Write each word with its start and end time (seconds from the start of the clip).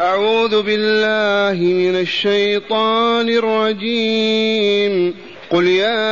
أعوذ 0.00 0.62
بالله 0.62 1.64
من 1.64 1.96
الشيطان 1.96 3.28
الرجيم. 3.28 5.14
قل 5.50 5.66
يا 5.66 6.04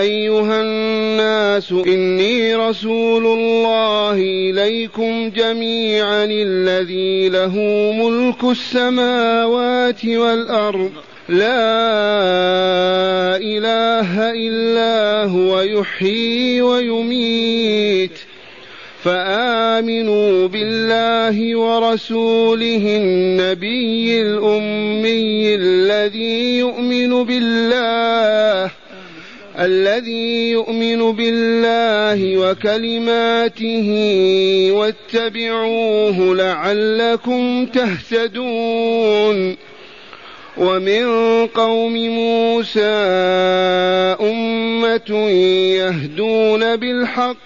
أيها 0.00 0.60
الناس 0.62 1.72
إني 1.72 2.54
رسول 2.54 3.26
الله 3.26 4.12
إليكم 4.12 5.30
جميعا 5.30 6.24
الذي 6.24 7.28
له 7.28 7.54
ملك 7.92 8.44
السماوات 8.44 10.04
والأرض. 10.04 10.92
لا 11.28 11.66
إله 13.36 14.32
إلا 14.32 15.24
هو 15.24 15.60
يحيي 15.60 16.62
ويميت. 16.62 18.15
فآمنوا 19.06 20.48
بالله 20.48 21.56
ورسوله 21.56 22.96
النبي 22.96 24.22
الأمي 24.22 25.54
الذي 25.54 26.58
يؤمن 26.58 27.24
بالله 27.24 28.70
الذي 29.58 30.50
يؤمن 30.50 31.12
بالله 31.12 32.38
وكلماته 32.38 33.88
واتبعوه 34.72 36.34
لعلكم 36.34 37.66
تهتدون. 37.66 39.56
ومن 40.56 41.06
قوم 41.46 41.94
موسى 41.94 42.96
أمة 44.20 45.30
يهدون 45.78 46.76
بالحق 46.76 47.45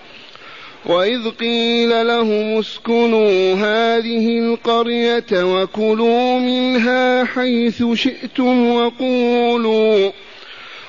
وإذ 0.85 1.29
قيل 1.29 2.07
لهم 2.07 2.59
اسكنوا 2.59 3.53
هذه 3.53 4.39
القرية 4.39 5.25
وكلوا 5.33 6.39
منها 6.39 7.23
حيث 7.23 7.83
شئتم 7.93 8.69
وقولوا 8.69 10.11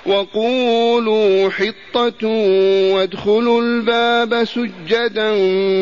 وقولوا 0.06 1.50
حطة 1.50 2.26
وادخلوا 2.94 3.62
الباب 3.62 4.44
سجدا 4.44 5.34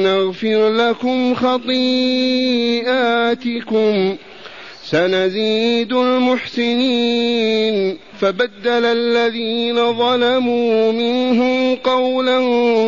نغفر 0.05 0.69
لكم 0.69 1.35
خطيئاتكم 1.35 1.77
سنزيد 4.85 5.93
المحسنين. 5.93 7.80
فبدل 8.21 8.85
الذين 8.85 9.93
ظلموا 9.93 10.93
منهم 10.93 11.77
قولا 11.77 12.39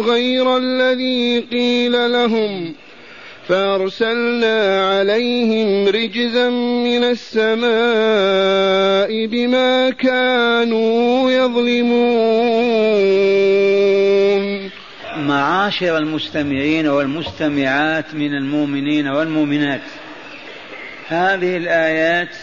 غير 0.00 0.56
الذي 0.56 1.38
قيل 1.40 2.12
لهم 2.12 2.74
فأرسلنا 3.48 4.86
عليهم 4.90 5.88
رجزا 5.88 6.50
من 6.84 7.04
السماء 7.04 7.66
بما 9.26 9.90
كانوا 9.90 11.30
يظلمون. 11.30 12.72
معاشر 15.16 15.96
المستمعين 15.98 16.88
والمستمعات 16.88 18.14
من 18.14 18.34
المؤمنين 18.34 19.08
والمؤمنات 19.08 19.80
هذه 21.08 21.56
الآيات 21.56 22.36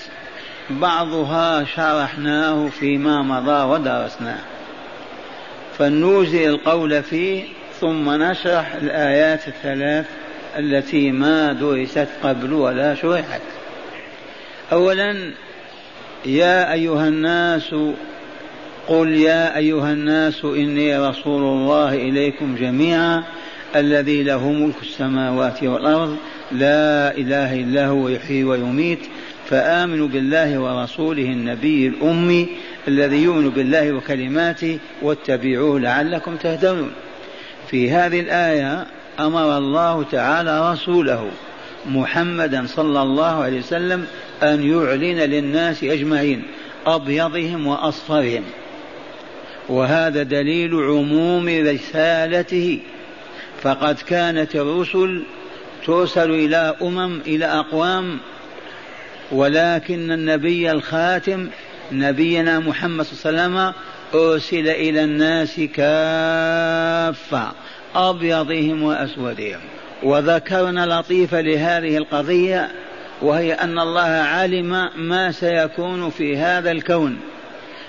بعضها 0.70 1.64
شرحناه 1.64 2.68
فيما 2.68 3.22
مضى 3.22 3.64
ودرسناه. 3.64 4.40
فنوزي 5.78 6.50
القول 6.50 7.04
فيه 7.04 7.44
ثم 7.80 8.10
نشرح 8.10 8.74
الآيات 8.74 9.48
الثلاث 9.48 10.06
التي 10.58 11.12
ما 11.12 11.54
درست 11.54 12.08
قبل 12.24 12.54
ولا 12.54 12.96
شرحت. 12.96 13.42
أولا 14.72 15.32
يا 16.26 16.74
أيها 16.74 17.08
الناس 17.08 17.76
قل 18.88 19.14
يا 19.14 19.58
أيها 19.58 19.92
الناس 19.94 20.46
إني 20.46 20.98
رسول 20.98 21.42
الله 21.42 21.94
إليكم 21.94 22.56
جميعا 22.56 23.24
الذي 23.76 24.24
له 24.24 24.52
ملك 24.52 24.82
السماوات 24.82 25.64
والأرض 25.64 26.18
لا 26.52 27.18
إله 27.18 27.56
إلا 27.56 27.88
هو 27.88 28.10
يحيي 28.10 28.44
ويميت 28.44 29.00
فآمنوا 29.50 30.08
بالله 30.08 30.60
ورسوله 30.60 31.24
النبي 31.24 31.88
الأمي 31.88 32.48
الذي 32.88 33.24
يؤمن 33.24 33.50
بالله 33.50 33.92
وكلماته 33.94 34.80
واتبعوه 35.02 35.80
لعلكم 35.80 36.36
تهتدون. 36.36 36.92
في 37.68 37.92
هذه 37.92 38.20
الآية 38.20 38.86
أمر 39.20 39.58
الله 39.58 40.04
تعالى 40.04 40.72
رسوله 40.72 41.30
محمدا 41.90 42.66
صلى 42.68 43.02
الله 43.02 43.44
عليه 43.44 43.60
وسلم 43.60 44.06
أن 44.44 44.64
يعلن 44.64 45.20
للناس 45.20 45.84
أجمعين 45.84 46.44
أبيضهم 46.86 47.68
وأصفرهم. 47.68 48.44
وهذا 49.70 50.24
دليل 50.24 50.76
عموم 50.76 51.50
رسالته. 51.50 52.80
فقد 53.62 53.96
كانت 54.08 54.56
الرسل 54.56 55.24
ترسل 55.86 56.32
إلى 56.32 56.76
أمم 56.82 57.20
إلى 57.28 57.46
أقوام 57.46 58.18
ولكن 59.32 60.12
النبي 60.12 60.72
الخاتم 60.72 61.50
نبينا 61.92 62.60
محمد 62.60 63.06
صلى 63.06 63.30
الله 63.30 63.42
عليه 63.42 63.50
وسلم 63.50 63.74
أرسل 64.14 64.68
إلى 64.68 65.04
الناس 65.04 65.60
كافة 65.60 67.52
أبيضهم 67.96 68.84
وأسودهم. 68.84 69.60
وذكرنا 70.04 71.00
لطيفة 71.00 71.42
لهذه 71.42 71.98
القضية 71.98 72.70
وهي 73.22 73.54
أن 73.54 73.80
الله 73.80 74.02
علم 74.02 74.90
ما 74.96 75.32
سيكون 75.32 76.10
في 76.10 76.38
هذا 76.38 76.72
الكون. 76.72 77.20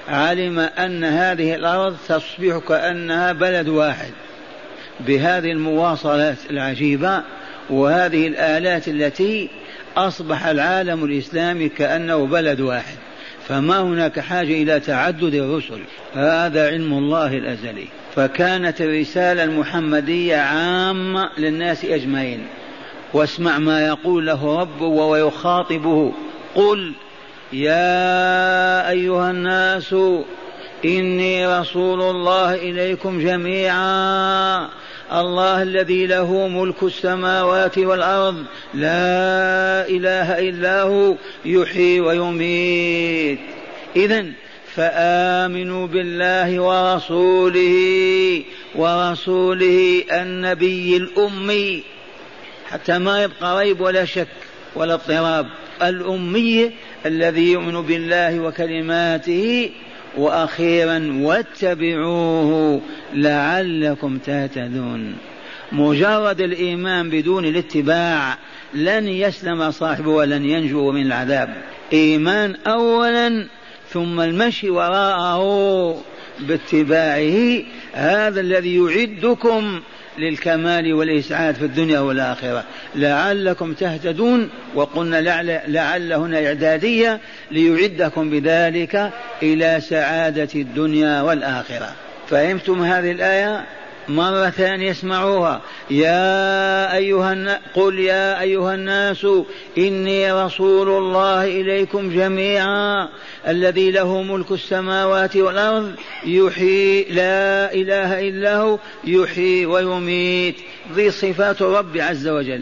علم 0.08 0.58
أن 0.58 1.04
هذه 1.04 1.54
الأرض 1.54 1.96
تصبح 2.08 2.58
كأنها 2.68 3.32
بلد 3.32 3.68
واحد. 3.68 4.10
بهذه 5.00 5.52
المواصلات 5.52 6.36
العجيبة 6.50 7.22
وهذه 7.70 8.26
الآلات 8.26 8.88
التي 8.88 9.50
أصبح 9.96 10.46
العالم 10.46 11.04
الإسلامي 11.04 11.68
كأنه 11.68 12.26
بلد 12.26 12.60
واحد 12.60 12.96
فما 13.48 13.80
هناك 13.80 14.20
حاجة 14.20 14.62
إلى 14.62 14.80
تعدد 14.80 15.34
الرسل 15.34 15.80
هذا 16.14 16.66
علم 16.66 16.92
الله 16.92 17.36
الأزلي. 17.38 17.86
فكانت 18.16 18.80
الرسالة 18.80 19.44
المحمدية 19.44 20.36
عامة 20.36 21.30
للناس 21.38 21.84
أجمعين. 21.84 22.46
واسمع 23.12 23.58
ما 23.58 23.86
يقول 23.86 24.26
له 24.26 24.60
ربه 24.60 24.86
ويخاطبه 24.86 26.12
قل 26.54 26.92
يا 27.52 28.90
أيها 28.90 29.30
الناس 29.30 29.94
إني 30.84 31.58
رسول 31.58 32.02
الله 32.02 32.54
إليكم 32.54 33.20
جميعا. 33.20 34.68
الله 35.12 35.62
الذي 35.62 36.06
له 36.06 36.48
ملك 36.48 36.82
السماوات 36.82 37.78
والأرض. 37.78 38.44
لا 38.74 39.88
إله 39.88 40.38
إلا 40.48 40.82
هو 40.82 41.14
يحيي 41.44 42.00
ويميت. 42.00 43.38
اذا 43.96 44.26
فآمنوا 44.74 45.86
بالله 45.86 46.60
ورسوله 46.60 48.42
ورسوله 48.74 50.02
النبي 50.12 50.96
الأمي. 50.96 51.82
حتى 52.70 52.98
ما 52.98 53.22
يبقى 53.22 53.58
ريب 53.58 53.80
ولا 53.80 54.04
شك 54.04 54.28
ولا 54.74 54.94
اضطراب. 54.94 55.46
الأمي 55.82 56.70
الذي 57.06 57.52
يؤمن 57.52 57.82
بالله 57.82 58.40
وكلماته 58.40 59.70
وأخيرا 60.16 61.10
واتبعوه 61.20 62.80
لعلكم 63.14 64.18
تهتدون. 64.18 65.16
مجرد 65.72 66.40
الإيمان 66.40 67.10
بدون 67.10 67.44
الاتباع 67.44 68.38
لن 68.74 69.08
يسلم 69.08 69.70
صاحبه 69.70 70.10
ولن 70.10 70.44
ينجو 70.44 70.92
من 70.92 71.06
العذاب. 71.06 71.54
إيمان 71.92 72.56
اولا 72.66 73.46
ثم 73.88 74.20
المشي 74.20 74.70
وراءه 74.70 75.96
باتباعه. 76.40 77.62
هذا 77.92 78.40
الذي 78.40 78.76
يعدكم 78.76 79.80
للكمال 80.20 80.94
والإسعاد 80.94 81.54
في 81.54 81.64
الدنيا 81.64 82.00
والآخرة. 82.00 82.64
لعلكم 82.94 83.72
تهتدون 83.72 84.50
وقلنا 84.74 85.20
لعل, 85.68 86.12
هنا 86.12 86.46
إعدادية 86.46 87.20
ليعدكم 87.50 88.30
بذلك 88.30 89.10
إلى 89.42 89.80
سعادة 89.80 90.48
الدنيا 90.54 91.22
والآخرة. 91.22 91.92
فهمتم 92.28 92.82
هذه 92.82 93.10
الآية؟ 93.10 93.64
مرة 94.08 94.50
ثانية 94.50 94.90
اسمعوها. 94.90 95.60
يا 95.90 96.96
أيها 96.96 97.60
قل 97.74 97.98
يا 97.98 98.40
أيها 98.40 98.74
الناس 98.74 99.26
إني 99.78 100.32
رسول 100.32 100.88
الله 100.88 101.44
إليكم 101.44 102.10
جميعا 102.10 103.08
الذي 103.48 103.90
له 103.90 104.22
ملك 104.22 104.52
السماوات 104.52 105.36
والأرض 105.36 105.92
يحيي 106.24 107.04
لا 107.04 107.74
إله 107.74 108.28
إلا 108.28 108.56
هو 108.56 108.78
يحيي 109.04 109.66
ويميت. 109.66 110.56
ذي 110.94 111.10
صفات 111.10 111.62
رب 111.62 111.96
عز 111.96 112.28
وجل. 112.28 112.60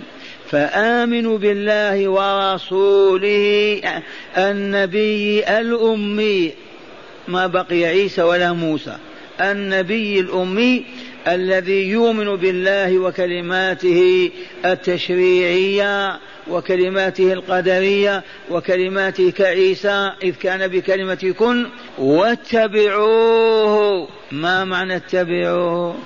فآمنوا 0.51 1.39
بالله 1.39 2.09
ورسوله 2.09 3.81
النبي 4.37 5.45
الأمي 5.59 6.53
ما 7.29 7.47
بقي 7.47 7.85
عيسى 7.85 8.23
ولا 8.23 8.53
موسى. 8.53 8.97
النبي 9.41 10.21
الأمي 10.21 10.85
الذي 11.29 11.89
يؤمن 11.89 12.37
بالله 12.37 12.99
وكلماته 12.99 14.31
التشريعية 14.65 16.19
وكلماته 16.51 17.33
القدرية 17.33 18.23
وكلماته 18.51 19.31
كعيسى 19.31 20.13
إذ 20.23 20.35
كان 20.35 20.69
بكلمة 20.69 21.35
كن 21.39 21.67
واتبعوه. 21.99 24.09
ما 24.33 24.65
معنى 24.65 24.97
اتبعوه؟ 24.97 25.97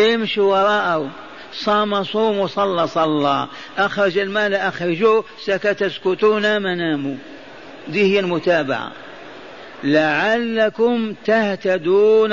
امشوا 0.00 0.44
وراءه. 0.44 1.10
صام 1.52 2.04
صوم 2.04 2.46
صلى 2.46 2.86
صلى. 2.86 3.48
أخرج 3.78 4.18
المال 4.18 4.54
أخرجوه. 4.54 5.24
سكت 5.44 5.82
اسكتوا 5.82 6.40
نام 6.40 6.66
ناموا. 6.66 7.16
دي 7.88 8.14
هي 8.14 8.20
المتابعة. 8.20 8.92
لعلكم 9.84 11.14
تهتدون 11.24 12.32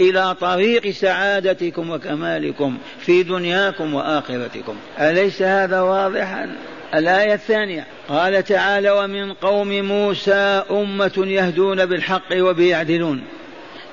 إلى 0.00 0.34
طريق 0.40 0.90
سعادتكم 0.90 1.90
وكمالكم 1.90 2.78
في 2.98 3.22
دنياكم 3.22 3.94
وآخرتكم. 3.94 4.76
أليس 4.98 5.42
هذا 5.42 5.80
واضحا؟ 5.80 6.56
الآية 6.94 7.34
الثانية 7.34 7.86
قال 8.08 8.44
تعالى 8.44 8.90
ومن 8.90 9.32
قوم 9.32 9.68
موسى 9.68 10.62
أمة 10.70 11.24
يهدون 11.26 11.86
بالحق 11.86 12.36
وبه 12.36 12.64
يعدلون 12.64 13.22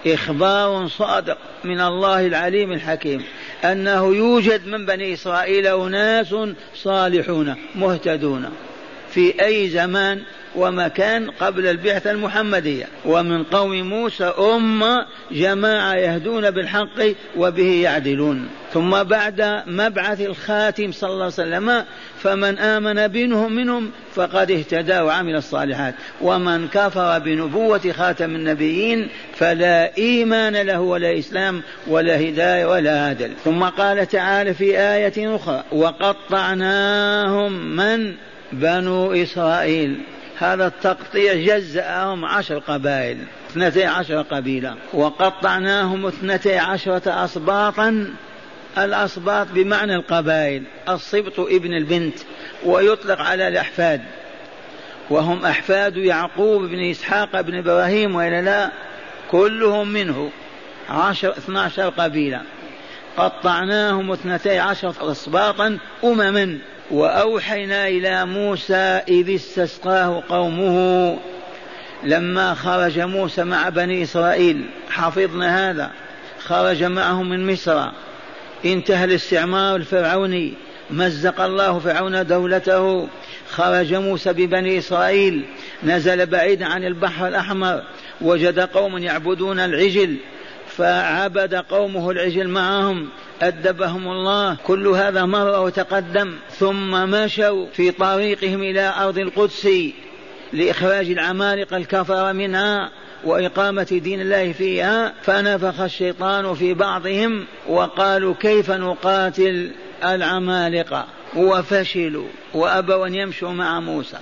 إخبار 0.07 0.87
صادق 0.87 1.37
من 1.63 1.81
الله 1.81 2.27
العليم 2.27 2.71
الحكيم 2.71 3.23
أنه 3.63 4.15
يوجد 4.15 4.67
من 4.67 4.85
بني 4.85 5.13
إسرائيل 5.13 5.67
أناس 5.67 6.35
صالحون 6.75 7.55
مهتدون. 7.75 8.49
في 9.09 9.43
أي 9.45 9.69
زمان 9.69 10.21
ومكان 10.57 11.29
قبل 11.29 11.67
البعثة 11.67 12.11
المحمدية. 12.11 12.85
ومن 13.05 13.43
قوم 13.43 13.81
موسى 13.81 14.23
أمة 14.23 15.05
جماعة 15.31 15.93
يهدون 15.93 16.51
بالحق 16.51 17.01
وبه 17.37 17.81
يعدلون. 17.83 18.47
ثم 18.73 19.03
بعد 19.03 19.63
مبعث 19.67 20.21
الخاتم 20.21 20.91
صلى 20.91 21.09
الله 21.09 21.23
عليه 21.23 21.33
وسلم 21.33 21.83
فمن 22.19 22.57
آمن 22.57 23.07
بينهم 23.07 23.51
منهم 23.51 23.91
فقد 24.15 24.51
اهتدى 24.51 24.99
وعمل 24.99 25.35
الصالحات. 25.35 25.93
ومن 26.21 26.67
كفر 26.67 27.19
بنبوة 27.19 27.91
خاتم 27.91 28.35
النبيين 28.35 29.07
فلا 29.35 29.97
إيمان 29.97 30.55
له 30.55 30.81
ولا 30.81 31.19
إسلام 31.19 31.61
ولا 31.87 32.19
هداية 32.19 32.65
ولا 32.65 33.05
عدل. 33.05 33.31
ثم 33.43 33.63
قال 33.63 34.07
تعالى 34.07 34.53
في 34.53 34.79
آية 34.79 35.35
أخرى 35.35 35.63
وقطعناهم 35.71 37.51
من؟ 37.75 38.13
بنو 38.51 39.11
إسرائيل. 39.11 39.97
هذا 40.39 40.67
التقطيع 40.67 41.33
جزأهم 41.33 42.25
عشر 42.25 42.59
قبائل 42.59 43.17
اثنتي 43.51 43.85
عشر 43.85 44.21
قبيلة 44.21 44.75
وقطعناهم 44.93 46.05
اثنتي 46.05 46.57
عشرة 46.57 47.25
أسباطا 47.25 48.13
الأسباط 48.77 49.47
بمعنى 49.51 49.95
القبائل 49.95 50.63
السبط 50.89 51.39
ابن 51.39 51.73
البنت 51.73 52.19
ويطلق 52.65 53.21
على 53.21 53.47
الأحفاد. 53.47 54.01
وهم 55.09 55.45
أحفاد 55.45 55.97
يعقوب 55.97 56.61
بن 56.61 56.89
إسحاق 56.89 57.41
بن 57.41 57.57
إبراهيم 57.57 58.15
وإلا 58.15 58.41
لا 58.41 58.71
كلهم 59.31 59.87
منه 59.87 60.31
عشر 60.89 61.29
اثنا 61.29 61.61
عشر 61.61 61.89
قبيلة. 61.89 62.41
قطعناهم 63.17 64.11
اثنتي 64.11 64.59
عشر 64.59 64.93
أسباطا 65.11 65.77
أمما. 66.03 66.57
وأوحينا 66.91 67.87
إلى 67.87 68.25
موسى 68.25 69.01
إذ 69.07 69.35
استسقاه 69.35 70.23
قومه 70.29 71.17
لما 72.03 72.53
خرج 72.53 72.99
موسى 72.99 73.43
مع 73.43 73.69
بني 73.69 74.03
إسرائيل. 74.03 74.65
حفظنا 74.89 75.69
هذا. 75.69 75.91
خرج 76.39 76.83
معهم 76.83 77.29
من 77.29 77.53
مصر. 77.53 77.89
انتهى 78.65 79.03
الاستعمار 79.03 79.75
الفرعوني. 79.75 80.53
مزق 80.89 81.41
الله 81.41 81.79
فرعون 81.79 82.27
دولته. 82.27 83.07
خرج 83.49 83.93
موسى 83.93 84.33
ببني 84.33 84.77
إسرائيل. 84.77 85.45
نزل 85.83 86.25
بعيدا 86.25 86.65
عن 86.65 86.83
البحر 86.83 87.27
الأحمر. 87.27 87.83
وجد 88.21 88.59
قوم 88.59 88.97
يعبدون 88.97 89.59
العجل. 89.59 90.15
فعبد 90.77 91.55
قومه 91.55 92.11
العجل 92.11 92.47
معهم. 92.47 93.09
أدبهم 93.41 94.07
الله. 94.07 94.57
كل 94.63 94.87
هذا 94.87 95.25
مر 95.25 95.59
وتقدم. 95.59 96.35
ثم 96.51 97.09
مشوا 97.09 97.65
في 97.73 97.91
طريقهم 97.91 98.61
إلى 98.63 98.93
أرض 98.99 99.17
القدس 99.17 99.69
لإخراج 100.53 101.09
العمالقة 101.09 101.77
الكفر 101.77 102.33
منها 102.33 102.91
وإقامة 103.23 103.99
دين 104.03 104.21
الله 104.21 104.51
فيها. 104.51 105.13
فنفخ 105.21 105.81
الشيطان 105.81 106.53
في 106.53 106.73
بعضهم 106.73 107.45
وقالوا 107.67 108.33
كيف 108.39 108.71
نقاتل 108.71 109.71
العمالقة؟ 110.03 111.05
وفشلوا. 111.35 112.27
وأبوا 112.53 113.07
أن 113.07 113.15
يمشوا 113.15 113.51
مع 113.51 113.79
موسى. 113.79 114.17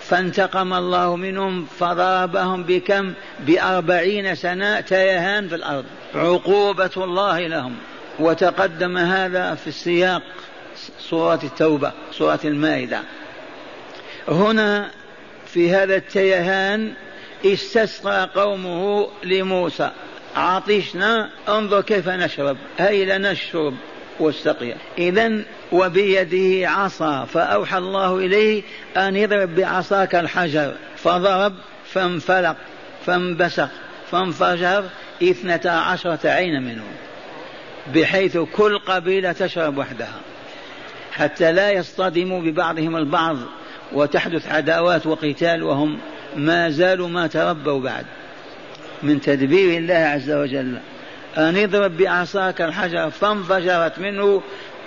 فانتقم 0.00 0.74
الله 0.74 1.16
منهم 1.16 1.66
فضربهم 1.78 2.62
بكم 2.62 3.12
بأربعين 3.40 4.34
سنة 4.34 4.80
تيهان 4.80 5.48
في 5.48 5.54
الأرض. 5.54 5.84
عقوبة 6.14 6.90
الله 6.96 7.46
لهم. 7.46 7.76
وتقدم 8.18 8.96
هذا 8.98 9.54
في 9.54 9.66
السياق 9.66 10.22
سورة 10.98 11.40
التوبة 11.44 11.92
سورة 12.12 12.40
المائدة. 12.44 13.00
هنا 14.28 14.90
في 15.46 15.70
هذا 15.70 15.96
التيهان 15.96 16.92
استسقى 17.46 18.30
قومه 18.34 19.08
لموسى. 19.24 19.90
عطشنا 20.36 21.30
انظر 21.48 21.80
كيف 21.80 22.08
نشرب. 22.08 22.56
هيا 22.78 23.18
نشرب 23.18 23.74
والسقيا 24.20 24.76
إذا 24.98 25.42
وبيده 25.72 26.70
عصا 26.70 27.24
فأوحى 27.24 27.78
الله 27.78 28.18
إليه 28.18 28.62
أن 28.96 29.16
يضرب 29.16 29.54
بعصاك 29.54 30.14
الحجر. 30.14 30.74
فضرب 30.96 31.54
فانفلق 31.84 32.56
فانبسق 33.06 33.68
فانفجر 34.10 34.84
اثنتا 35.22 35.68
عشرة 35.68 36.28
عين 36.28 36.62
منه 36.62 36.84
بحيث 37.94 38.38
كل 38.38 38.78
قبيلة 38.78 39.32
تشرب 39.32 39.78
وحدها 39.78 40.20
حتى 41.12 41.52
لا 41.52 41.70
يصطدموا 41.70 42.40
ببعضهم 42.40 42.96
البعض 42.96 43.36
وتحدث 43.92 44.52
عداوات 44.52 45.06
وقتال 45.06 45.62
وهم 45.62 45.98
ما 46.36 46.70
زالوا 46.70 47.08
ما 47.08 47.26
تربوا 47.26 47.80
بعد. 47.80 48.04
من 49.02 49.20
تدبير 49.20 49.78
الله 49.78 49.94
عز 49.94 50.30
وجل 50.30 50.78
أن 51.36 51.56
اضرب 51.56 51.96
بعصاك 51.96 52.62
الحجر 52.62 53.10
فانفجرت 53.10 53.98
منه 53.98 54.42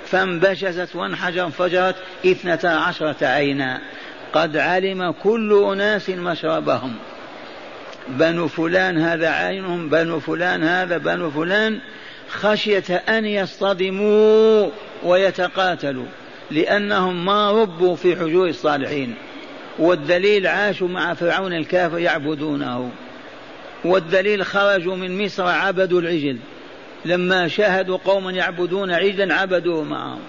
فانبجزت 0.06 0.96
وانحجر 0.96 1.46
انفجرت 1.46 1.96
اثنتا 2.26 2.68
عشرة 2.68 3.26
عينا. 3.26 3.82
قد 4.34 4.58
علم 4.58 5.12
كل 5.12 5.66
أناس 5.72 6.10
مشربهم. 6.10 6.96
بنو 8.08 8.48
فلان 8.48 8.98
هذا 8.98 9.30
عينهم 9.30 9.90
بنو 9.90 10.20
فلان 10.20 10.64
هذا 10.64 10.98
بنو 10.98 11.32
فلان 11.32 11.80
خشية 12.36 12.96
أن 13.10 13.26
يصطدموا 13.26 14.70
ويتقاتلوا 15.04 16.06
لأنهم 16.52 17.26
ما 17.26 17.52
ربوا 17.52 17.96
في 17.96 18.16
حجور 18.16 18.48
الصالحين. 18.48 19.16
والدليل 19.80 20.48
عاشوا 20.48 20.88
مع 20.88 21.14
فرعون 21.14 21.54
الكافر 21.54 22.00
يعبدونه. 22.00 22.92
والدليل 23.86 24.46
خرجوا 24.46 24.96
من 24.96 25.26
مصر 25.26 25.48
عبدوا 25.48 26.02
العجل. 26.02 26.38
لما 27.06 27.48
شاهدوا 27.48 27.98
قوما 28.06 28.32
يعبدون 28.32 28.92
عجلا 28.92 29.36
عبدوه 29.36 29.84
معهم. 29.84 30.20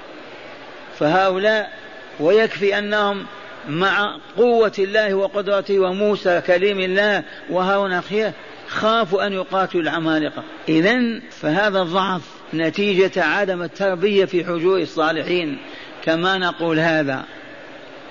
فهؤلاء 0.98 1.72
ويكفي 2.20 2.78
أنهم 2.78 3.26
مع 3.68 4.16
قوة 4.36 4.72
الله 4.78 5.14
وقدرته 5.14 5.78
وموسى 5.78 6.40
كليم 6.46 6.80
الله 6.80 7.22
وهارون 7.50 7.92
أخيه 7.92 8.32
خافوا 8.68 9.26
أن 9.26 9.32
يقاتلوا 9.32 9.82
العمالقة. 9.82 10.42
إذا 10.68 11.20
فهذا 11.30 11.82
الضعف 11.82 12.22
نتيجة 12.54 13.24
عدم 13.24 13.62
التربية 13.62 14.24
في 14.24 14.44
حجور 14.44 14.78
الصالحين. 14.78 15.58
كما 16.04 16.38
نقول 16.38 16.78
هذا. 16.78 17.24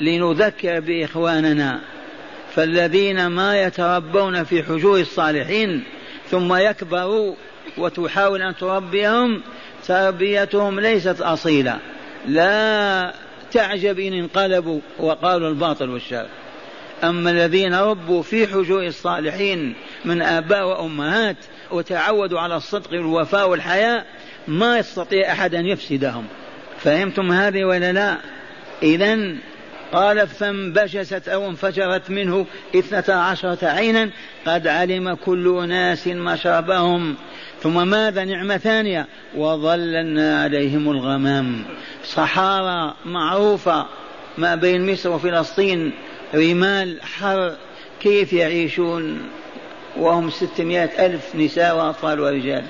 لنذكر 0.02 0.80
بإخواننا. 0.80 1.80
فالذين 2.56 3.28
ما 3.28 3.62
يتربون 3.62 4.44
في 4.44 4.64
حجور 4.64 5.00
الصالحين 5.00 5.84
ثم 6.30 6.56
يكبروا 6.56 7.36
وتحاول 7.78 8.42
أن 8.42 8.56
تربيهم 8.56 9.42
تربيتهم 9.88 10.80
ليست 10.80 11.22
أصيلة. 11.22 11.80
لا 12.28 13.14
تعجب 13.52 14.00
إن 14.00 14.14
انقلبوا 14.14 14.80
وقالوا 15.00 15.50
الباطل 15.50 15.90
والشر 15.90 16.26
أما 17.04 17.32
الذين 17.32 17.76
ربوا 17.76 18.22
في 18.22 18.48
حجور 18.48 18.86
الصالحين 18.86 19.76
من 20.06 20.22
آباء 20.22 20.68
وأمهات 20.68 21.38
وتعودوا 21.72 22.40
على 22.40 22.56
الصدق 22.56 22.92
والوفاء 22.92 23.50
والحياء 23.50 24.06
ما 24.48 24.78
يستطيع 24.78 25.32
أحد 25.32 25.56
أن 25.56 25.66
يفسدهم. 25.66 26.26
فهمتم 26.80 27.32
هذه 27.32 27.64
ولا 27.64 27.92
لا؟ 27.92 28.18
إذا 28.84 29.36
قال 29.94 30.28
فانبجست 30.28 31.30
أو 31.30 31.50
انفجرت 31.50 32.10
منه 32.10 32.46
اثنتا 32.76 33.12
عشرة 33.12 33.68
عينا 33.68 34.10
قد 34.48 34.68
علم 34.68 35.14
كل 35.14 35.60
أناس 35.64 36.08
مشربهم 36.08 37.16
ثم 37.62 37.88
ماذا 37.88 38.26
نعمة 38.26 38.58
ثانية؟ 38.58 39.08
وظللنا 39.36 40.44
عليهم 40.44 40.92
الغمام. 40.92 41.64
صحارى 42.04 42.94
معروفة 43.06 43.86
ما 44.38 44.56
بين 44.56 44.92
مصر 44.92 45.10
وفلسطين 45.10 45.94
رمال 46.36 47.02
حر 47.04 47.56
كيف 48.02 48.34
يعيشون 48.34 49.30
وهم 49.98 50.30
ستمائة 50.30 51.06
ألف 51.06 51.36
نساء 51.36 51.78
وأطفال 51.78 52.20
ورجال؟ 52.20 52.64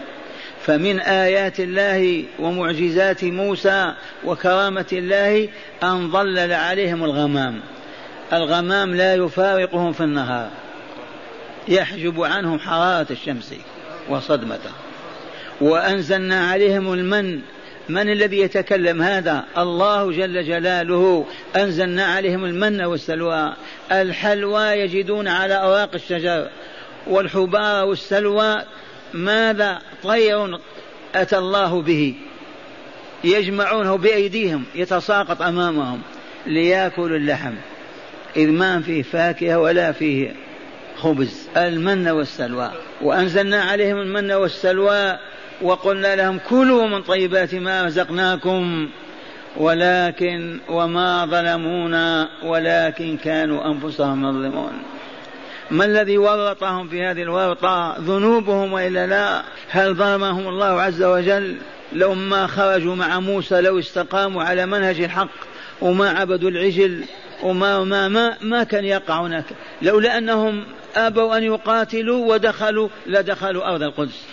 فمن 0.62 1.00
آيات 1.00 1.60
الله 1.60 2.24
ومعجزات 2.40 3.24
موسى 3.24 3.94
وكرامة 4.26 4.86
الله 4.94 5.50
أن 5.84 6.12
ظلل 6.12 6.54
عليهم 6.54 7.04
الغمام. 7.04 7.60
الغمام 8.34 8.96
لا 8.96 9.16
يفارقهم 9.16 9.94
في 9.94 10.02
النهار. 10.02 10.50
يحجب 11.68 12.24
عنهم 12.24 12.60
حرارة 12.60 13.08
الشمس 13.12 13.54
وصدمته. 14.10 14.72
وأنزلنا 15.62 16.50
عليهم 16.50 16.94
المن 16.94 17.42
من 17.90 18.12
الذي 18.12 18.40
يتكلم 18.40 19.02
هذا؟ 19.02 19.44
الله 19.58 20.12
جل 20.12 20.44
جلاله. 20.44 21.26
أنزلنا 21.56 22.06
عليهم 22.06 22.46
المن 22.46 22.82
والسلوى. 22.82 23.54
الحلوى 23.92 24.64
يجدون 24.64 25.28
على 25.28 25.54
أوراق 25.54 25.90
الشجر. 25.94 26.50
والحبار 27.08 27.86
والسلوى 27.86 28.62
ماذا؟ 29.14 29.80
طير 30.04 30.60
أتى 31.16 31.38
الله 31.38 31.82
به. 31.82 32.16
يجمعونه 33.24 33.98
بأيديهم 33.98 34.64
يتساقط 34.76 35.42
أمامهم. 35.42 36.02
ليأكلوا 36.46 37.18
اللحم. 37.18 37.54
إذ 38.38 38.50
ما 38.50 38.82
فيه 38.82 39.02
فاكهة 39.02 39.60
ولا 39.60 39.92
فيه 39.92 40.36
خبز. 40.98 41.48
المن 41.58 42.08
والسلوى. 42.08 42.72
وأنزلنا 43.02 43.62
عليهم 43.62 43.98
المن 43.98 44.32
والسلوى 44.32 45.18
وقلنا 45.62 46.16
لهم 46.16 46.40
كلوا 46.50 46.88
من 46.88 47.02
طيبات 47.02 47.56
ما 47.56 47.84
رزقناكم 47.84 48.90
ولكن 49.58 50.60
وما 50.70 51.26
ظلمونا 51.26 52.30
ولكن 52.44 53.18
كانوا 53.18 53.66
أنفسهم 53.66 54.30
يظلمون. 54.30 54.74
ما 55.72 55.86
الذي 55.86 56.18
ورطهم 56.18 56.88
في 56.88 57.04
هذه 57.04 57.22
الورطة؟ 57.22 57.98
ذنوبهم 58.00 58.74
وإلا 58.74 59.08
لا؟ 59.08 59.44
هل 59.70 59.94
ظلمهم 59.94 60.48
الله 60.48 60.82
عز 60.82 61.04
وجل؟ 61.04 61.58
لو 61.94 62.14
ما 62.14 62.48
خرجوا 62.48 62.96
مع 62.96 63.20
موسى 63.20 63.62
لو 63.62 63.80
استقاموا 63.80 64.44
على 64.44 64.66
منهج 64.66 65.02
الحق 65.02 65.30
وما 65.82 66.10
عبدوا 66.10 66.50
العجل 66.50 67.04
وما 67.44 67.84
ما 67.84 68.08
ما, 68.08 68.38
ما 68.42 68.64
كان 68.64 68.86
يقع 68.86 69.22
هناك 69.22 69.46
لولا 69.82 70.18
أنهم 70.18 70.64
أبوا 70.96 71.38
أن 71.38 71.44
يقاتلوا 71.44 72.34
ودخلوا 72.34 72.90
لدخلوا 73.08 73.70
أرض 73.70 73.84
القدس. 73.84 74.24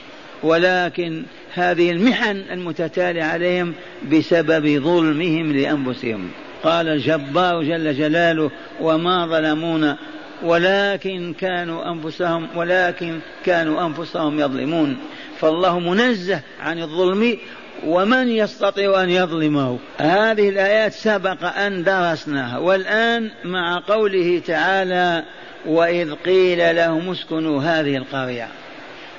ولكن 0.42 1.22
هذه 1.54 1.90
المحن 1.90 2.37
المتتالية 2.50 3.25
عليهم 3.25 3.75
بسبب 4.12 4.82
ظلمهم 4.82 5.52
لأنفسهم. 5.52 6.30
قال 6.64 6.88
الجبار 6.88 7.62
جل 7.62 7.94
جلاله 7.94 8.50
وما 8.80 9.26
ظلمونا 9.26 9.99
ولكن 10.42 11.34
كانوا 11.40 11.92
أنفسهم 11.92 12.49
ولكن 12.56 13.18
كانوا 13.44 13.87
أنفسهم 13.87 14.40
يظلمون. 14.40 14.96
فالله 15.38 15.78
منزه 15.78 16.40
عن 16.61 16.82
الظلم 16.82 17.38
ومن 17.87 18.28
يستطيع 18.28 19.02
أن 19.02 19.11
يظلمه؟ 19.11 19.78
هذه 19.99 20.49
الآيات 20.49 20.92
سبق 20.92 21.44
أن 21.44 21.84
درسناها 21.84 22.58
والآن 22.58 23.30
مع 23.44 23.82
قوله 23.88 24.42
تعالى 24.46 25.25
وإذ 25.66 26.14
قيل 26.14 26.76
لهم 26.76 27.11
اسكنوا 27.11 27.62
هذه 27.62 27.96
القرية. 27.96 28.49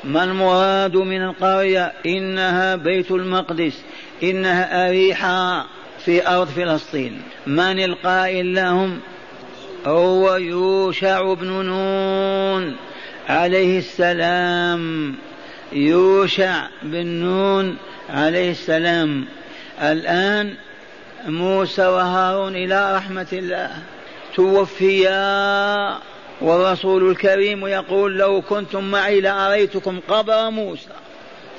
ما 0.05 0.23
المراد 0.23 0.97
من 0.97 1.23
القرية؟ 1.23 1.93
إنها 2.05 2.75
بيت 2.75 3.11
المقدس. 3.11 3.81
إنها 4.23 4.89
أريحة 4.89 5.65
في 6.05 6.27
أرض 6.27 6.47
فلسطين. 6.47 7.21
من 7.47 7.83
القائل 7.83 8.55
لهم؟ 8.55 8.99
هو 9.85 10.35
يوشع 10.35 11.33
بن 11.33 11.47
نون 11.47 12.75
عليه 13.29 13.77
السلام. 13.79 15.15
يوشع 15.73 16.67
بن 16.83 17.05
نون 17.05 17.77
عليه 18.09 18.51
السلام. 18.51 19.25
الآن 19.81 20.53
موسى 21.25 21.87
وهارون 21.87 22.55
إلى 22.55 22.95
رحمة 22.95 23.27
الله. 23.33 23.71
توفيا. 24.35 26.12
والرسول 26.41 27.11
الكريم 27.11 27.67
يقول 27.67 28.17
لو 28.17 28.41
كنتم 28.41 28.91
معي 28.91 29.21
لأريتكم 29.21 29.99
قبر 30.07 30.49
موسى 30.49 30.89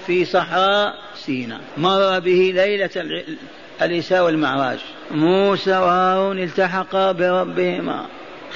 في 0.07 0.25
صحراء 0.25 0.95
سيناء. 1.16 1.61
مر 1.76 2.19
به 2.19 2.52
ليلة 2.54 3.25
الإساء 3.83 4.25
والمعراج. 4.25 4.78
موسى 5.11 5.71
وهارون 5.71 6.38
التحقا 6.38 7.12
بربهما 7.12 8.07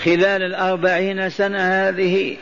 خلال 0.04 0.42
الأربعين 0.42 1.30
سنة 1.30 1.58
هذه 1.58 2.36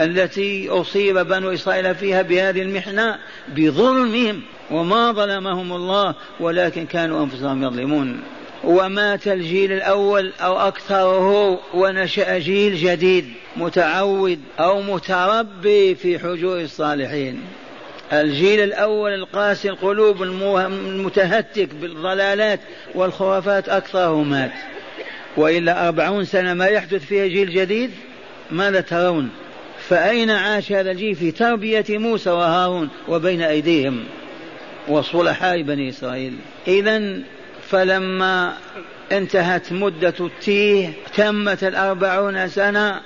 التي 0.00 0.68
أصيب 0.68 1.18
بنو 1.18 1.52
إسرائيل 1.52 1.94
فيها 1.94 2.22
بهذه 2.22 2.62
المحنة 2.62 3.18
بظلمهم 3.48 4.42
وما 4.70 5.12
ظلمهم 5.12 5.72
الله 5.72 6.14
ولكن 6.40 6.86
كانوا 6.86 7.24
أنفسهم 7.24 7.64
يظلمون. 7.64 8.20
ومات 8.64 9.28
الجيل 9.28 9.72
الأول 9.72 10.32
أو 10.40 10.68
أكثره 10.68 11.60
ونشأ 11.74 12.38
جيل 12.38 12.76
جديد 12.76 13.24
متعود 13.56 14.40
أو 14.58 14.82
متربي 14.82 15.94
في 15.94 16.18
حجور 16.18 16.60
الصالحين. 16.60 17.40
الجيل 18.12 18.60
الأول 18.60 19.14
القاسي 19.14 19.68
القلوب 19.68 20.22
المتهتك 20.22 21.74
بالضلالات 21.74 22.60
والخرافات 22.94 23.68
أكثره 23.68 24.22
مات. 24.22 24.52
وإلا 25.36 25.88
أربعون 25.88 26.24
سنة 26.24 26.54
ما 26.54 26.66
يحدث 26.66 27.04
فيها 27.04 27.26
جيل 27.26 27.50
جديد؟ 27.50 27.90
ماذا 28.50 28.80
ترون؟ 28.80 29.30
فأين 29.88 30.30
عاش 30.30 30.72
هذا 30.72 30.90
الجيل 30.90 31.14
في 31.14 31.30
تربية 31.30 31.84
موسى 31.90 32.30
وهارون 32.30 32.88
وبين 33.08 33.42
أيديهم 33.42 34.04
وصلحاء 34.88 35.62
بني 35.62 35.88
إسرائيل؟ 35.88 36.34
إذا 36.68 37.22
فلما 37.70 38.54
انتهت 39.12 39.72
مدة 39.72 40.14
التيه 40.20 40.92
تمت 41.16 41.64
الأربعون 41.64 42.48
سنة 42.48 43.00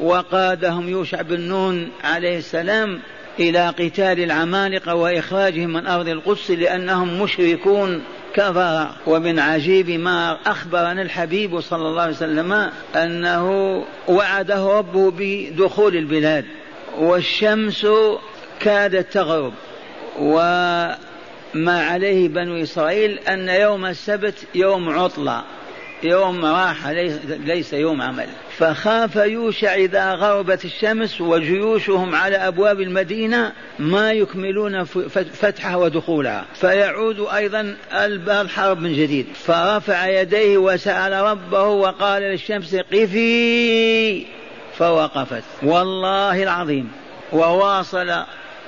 وقادهم 0.00 0.88
يوشع 0.88 1.22
بن 1.22 1.40
نون 1.40 1.90
عليه 2.04 2.38
السلام 2.38 3.00
إلى 3.40 3.68
قتال 3.68 4.20
العمالقة 4.20 4.94
وإخراجهم 4.94 5.72
من 5.72 5.86
أرض 5.86 6.08
القدس 6.08 6.50
لأنهم 6.50 7.22
مشركون 7.22 8.02
كفر. 8.34 8.86
ومن 9.06 9.38
عجيب 9.38 9.90
ما 9.90 10.38
أخبرنا 10.46 11.02
الحبيب 11.02 11.60
صلى 11.60 11.88
الله 11.88 12.02
عليه 12.02 12.12
وسلم 12.12 12.70
أنه 12.96 13.84
وعده 14.08 14.78
ربه 14.78 15.12
بدخول 15.18 15.96
البلاد 15.96 16.44
والشمس 16.98 17.86
كادت 18.60 19.12
تغرب 19.12 19.52
و 20.18 20.40
ما 21.54 21.82
عليه 21.82 22.28
بنو 22.28 22.62
إسرائيل 22.62 23.18
أن 23.18 23.48
يوم 23.48 23.86
السبت 23.86 24.34
يوم 24.54 24.88
عطلة 24.88 25.42
يوم 26.02 26.44
راحة 26.44 26.92
ليس, 27.44 27.72
يوم 27.72 28.02
عمل. 28.02 28.26
فخاف 28.58 29.16
يوشع 29.16 29.74
إذا 29.74 30.12
غربت 30.12 30.64
الشمس 30.64 31.20
وجيوشهم 31.20 32.14
على 32.14 32.36
أبواب 32.36 32.80
المدينة 32.80 33.52
ما 33.78 34.12
يكملون 34.12 34.84
فتحها 34.84 35.76
ودخولها. 35.76 36.44
فيعود 36.54 37.26
أيضا 37.34 37.76
الحرب 38.40 38.80
من 38.80 38.92
جديد. 38.92 39.26
فرفع 39.34 40.08
يديه 40.08 40.58
وسأل 40.58 41.12
ربه 41.12 41.66
وقال 41.66 42.22
للشمس 42.22 42.74
قفي 42.74 44.26
فوقفت. 44.78 45.44
والله 45.62 46.42
العظيم. 46.42 46.90
وواصل 47.32 48.24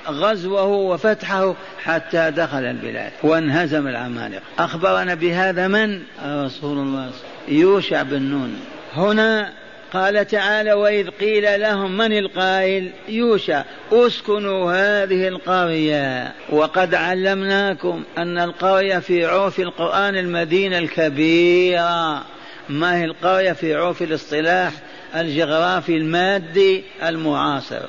غزوه 0.08 0.66
وفتحه 0.66 1.54
حتى 1.82 2.30
دخل 2.30 2.64
البلاد 2.64 3.12
وانهزم 3.22 3.88
العمالقة. 3.88 4.42
أخبرنا 4.58 5.14
بهذا 5.14 5.68
من؟ 5.68 6.02
رسول 6.26 6.78
الله. 6.78 7.10
يوشع 7.48 8.02
بن 8.02 8.22
نون. 8.22 8.60
هنا 8.94 9.52
قال 9.92 10.26
تعالى 10.26 10.72
وإذ 10.72 11.10
قيل 11.10 11.60
لهم 11.60 11.96
من 11.96 12.18
القائل؟ 12.18 12.90
يوشع 13.08 13.62
اسكنوا 13.92 14.72
هذه 14.72 15.28
القرية. 15.28 16.32
وقد 16.50 16.94
علمناكم 16.94 18.02
أن 18.18 18.38
القرية 18.38 18.98
في 18.98 19.26
عرف 19.26 19.60
القرآن 19.60 20.16
المدينة 20.16 20.78
الكبيرة. 20.78 22.22
ما 22.68 22.96
هي 22.96 23.04
القرية 23.04 23.52
في 23.52 23.74
عرف 23.74 24.02
الاصطلاح 24.02 24.72
الجغرافي 25.16 25.96
المادي 25.96 26.84
المعاصر؟ 27.02 27.82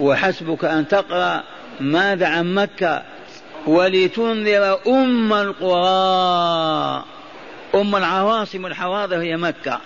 وحسبك 0.00 0.64
أن 0.64 0.88
تقرأ 0.88 1.42
ماذا 1.80 2.26
عن 2.26 2.54
مكة 2.54 3.02
ولتنذر 3.66 4.78
أم 4.86 5.32
القرى. 5.32 7.04
أم 7.74 7.96
العواصم 7.96 8.66
الحواضر 8.66 9.16
هي 9.16 9.36
مكة. 9.36 9.80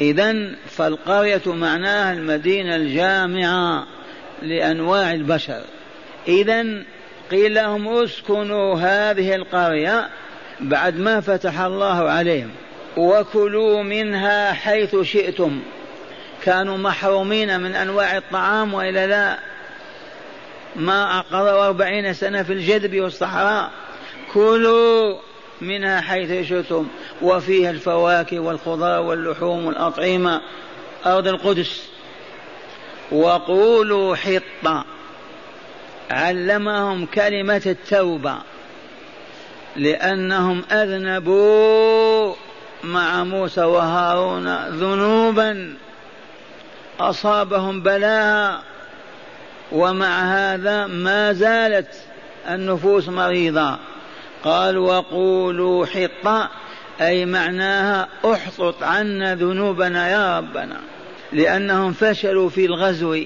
إذا 0.00 0.34
فالقرية 0.66 1.42
معناها 1.46 2.12
المدينة 2.12 2.76
الجامعة 2.76 3.86
لأنواع 4.42 5.12
البشر. 5.12 5.60
إذا 6.28 6.64
قيل 7.30 7.54
لهم 7.54 7.88
اسكنوا 7.88 8.74
هذه 8.74 9.34
القرية 9.34 10.08
بعد 10.60 10.98
ما 10.98 11.20
فتح 11.20 11.60
الله 11.60 12.10
عليهم 12.10 12.50
وكلوا 12.96 13.82
منها 13.82 14.52
حيث 14.52 14.96
شئتم. 14.96 15.60
كانوا 16.44 16.76
محرومين 16.78 17.60
من 17.60 17.74
أنواع 17.74 18.16
الطعام 18.16 18.74
وإلا 18.74 19.06
لا 19.06 19.38
ما 20.76 21.20
قضوا 21.20 21.66
أربعين 21.66 22.14
سنة 22.14 22.42
في 22.42 22.52
الجدب 22.52 23.00
والصحراء 23.00 23.70
كلوا 24.34 25.18
منها 25.60 26.00
حيث 26.00 26.48
شئتم 26.48 26.86
وفيها 27.22 27.70
الفواكه 27.70 28.40
والخضار 28.40 29.00
واللحوم 29.02 29.66
والأطعمة 29.66 30.40
أرض 31.06 31.26
القدس. 31.28 31.88
وقولوا 33.12 34.16
حطة 34.16 34.84
علمهم 36.10 37.06
كلمة 37.06 37.62
التوبة 37.66 38.34
لأنهم 39.76 40.62
أذنبوا 40.72 42.34
مع 42.84 43.24
موسى 43.24 43.64
وهارون 43.64 44.56
ذنوبا. 44.68 45.76
أصابهم 47.00 47.82
بلاء 47.82 48.62
ومع 49.72 50.22
هذا 50.22 50.86
ما 50.86 51.32
زالت 51.32 51.94
النفوس 52.48 53.08
مريضة. 53.08 53.78
قال 54.44 54.78
وقولوا 54.78 55.86
حطة 55.86 56.50
أي 57.00 57.24
معناها 57.24 58.08
أحطط 58.24 58.82
عنا 58.82 59.34
ذنوبنا 59.34 60.10
يا 60.10 60.38
ربنا 60.38 60.76
لأنهم 61.32 61.92
فشلوا 61.92 62.48
في 62.48 62.64
الغزو. 62.64 63.24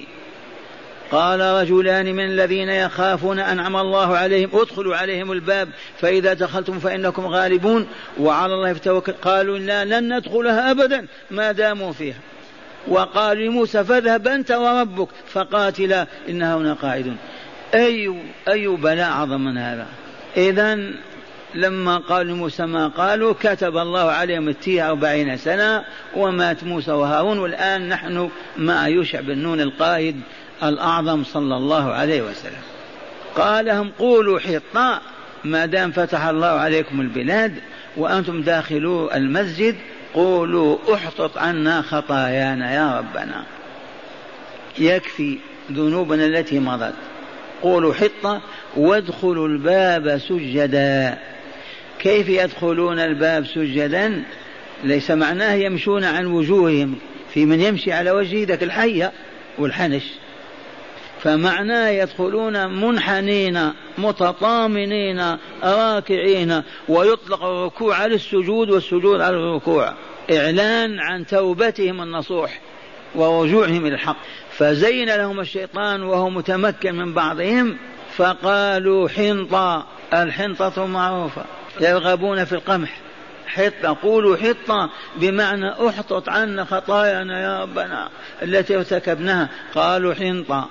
قال 1.12 1.40
رجلان 1.40 2.14
من 2.14 2.24
الذين 2.24 2.68
يخافون 2.68 3.38
أنعم 3.38 3.76
الله 3.76 4.16
عليهم 4.16 4.50
ادخلوا 4.52 4.96
عليهم 4.96 5.32
الباب 5.32 5.68
فإذا 6.00 6.32
دخلتم 6.32 6.78
فإنكم 6.78 7.26
غالبون. 7.26 7.86
وعلى 8.20 8.54
الله 8.54 8.72
فتوكل 8.72 9.12
قالوا 9.12 9.58
لا 9.58 9.84
لن 9.84 10.16
ندخلها 10.16 10.70
أبدا 10.70 11.06
ما 11.30 11.52
داموا 11.52 11.92
فيها. 11.92 12.18
وقال 12.88 13.38
لموسى 13.38 13.84
فاذهب 13.84 14.28
أنت 14.28 14.50
وربك 14.50 15.08
فقاتلا 15.32 16.06
إنها 16.28 16.56
هنا 16.56 16.72
قاعدون. 16.72 17.16
أي 17.74 18.14
أي 18.48 18.66
بلاء 18.66 19.10
أعظم 19.10 19.44
من 19.44 19.58
هذا؟ 19.58 19.86
إذا 20.36 20.78
لما 21.54 21.98
قال 21.98 22.26
لموسى 22.26 22.66
ما 22.66 22.88
قالوا 22.88 23.34
كتب 23.40 23.76
الله 23.76 24.10
عليهم 24.10 24.48
التيه 24.48 24.90
أربعين 24.90 25.36
سنة 25.36 25.84
ومات 26.16 26.64
موسى 26.64 26.92
وهارون 26.92 27.38
والآن 27.38 27.88
نحن 27.88 28.30
مع 28.56 28.88
يوشع 28.88 29.20
بن 29.20 29.38
نون 29.38 29.60
القائد 29.60 30.20
الأعظم 30.62 31.24
صلى 31.24 31.56
الله 31.56 31.92
عليه 31.92 32.22
وسلم. 32.22 32.62
قال 33.36 33.64
لهم 33.64 33.90
قولوا 33.98 34.38
حطاء 34.38 35.02
ما 35.44 35.66
دام 35.66 35.92
فتح 35.92 36.24
الله 36.24 36.46
عليكم 36.46 37.00
البلاد 37.00 37.54
وأنتم 37.96 38.42
داخلوا 38.42 39.16
المسجد 39.16 39.76
قولوا 40.14 40.94
احطط 40.94 41.38
عنا 41.38 41.82
خطايانا 41.82 42.74
يا 42.74 42.98
ربنا. 42.98 43.44
يكفي 44.78 45.38
ذنوبنا 45.72 46.26
التي 46.26 46.58
مضت. 46.58 46.94
قولوا 47.62 47.94
حطة 47.94 48.42
وادخلوا 48.76 49.48
الباب 49.48 50.18
سجدا. 50.18 51.18
كيف 51.98 52.28
يدخلون 52.28 52.98
الباب 52.98 53.46
سجدا؟ 53.46 54.22
ليس 54.84 55.10
معناه 55.10 55.52
يمشون 55.52 56.04
عن 56.04 56.26
وجوههم 56.26 56.98
في 57.34 57.46
من 57.46 57.60
يمشي 57.60 57.92
على 57.92 58.10
وجهه 58.10 58.46
ذاك 58.46 58.62
الحية 58.62 59.12
والحنش. 59.58 60.04
فمعناه 61.24 61.88
يدخلون 61.88 62.80
منحنين 62.80 63.72
متطامنين 63.98 65.36
راكعين 65.62 66.62
ويطلق 66.88 67.44
الركوع 67.44 67.96
على 67.96 68.14
السجود 68.14 68.70
والسجود 68.70 69.20
على 69.20 69.36
الركوع. 69.36 69.94
إعلان 70.30 71.00
عن 71.00 71.26
توبتهم 71.26 72.02
النصوح 72.02 72.60
ورجوعهم 73.14 73.86
إلى 73.86 73.94
الحق. 73.94 74.16
فزين 74.50 75.08
لهم 75.08 75.40
الشيطان 75.40 76.02
وهو 76.02 76.30
متمكن 76.30 76.94
من 76.94 77.14
بعضهم 77.14 77.76
فقالوا 78.16 79.08
حنطة 79.08 79.86
الحنطة 80.12 80.86
معروفة 80.86 81.44
يرغبون 81.80 82.44
في 82.44 82.52
القمح. 82.52 82.96
حطة 83.46 83.96
قولوا 84.02 84.36
حطة 84.36 84.90
بمعنى 85.16 85.88
أحطط 85.88 86.28
عنا 86.28 86.64
خطايانا 86.64 87.42
يا 87.42 87.62
ربنا 87.62 88.08
التي 88.42 88.76
ارتكبناها. 88.76 89.48
قالوا 89.74 90.14
حنطة. 90.14 90.68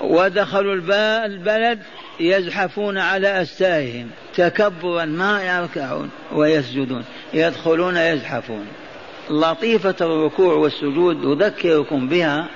ودخلوا 0.00 0.74
البلد 1.26 1.78
يزحفون 2.20 2.98
على 2.98 3.42
أستاههم 3.42 4.10
تكبرا 4.34 5.04
ما 5.04 5.42
يركعون 5.42 6.10
ويسجدون 6.32 7.04
يدخلون 7.34 7.96
يزحفون. 7.96 8.66
لطيفة 9.30 9.94
الركوع 10.00 10.54
والسجود 10.54 11.24
أذكركم 11.24 12.08
بها 12.08 12.46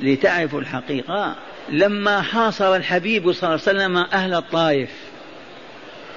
لتعرفوا 0.00 0.60
الحقيقة. 0.60 1.36
لما 1.68 2.22
حاصر 2.22 2.76
الحبيب 2.76 3.32
صلى 3.32 3.48
الله 3.48 3.60
عليه 3.66 3.78
وسلم 3.78 3.96
أهل 3.96 4.34
الطائف 4.34 4.90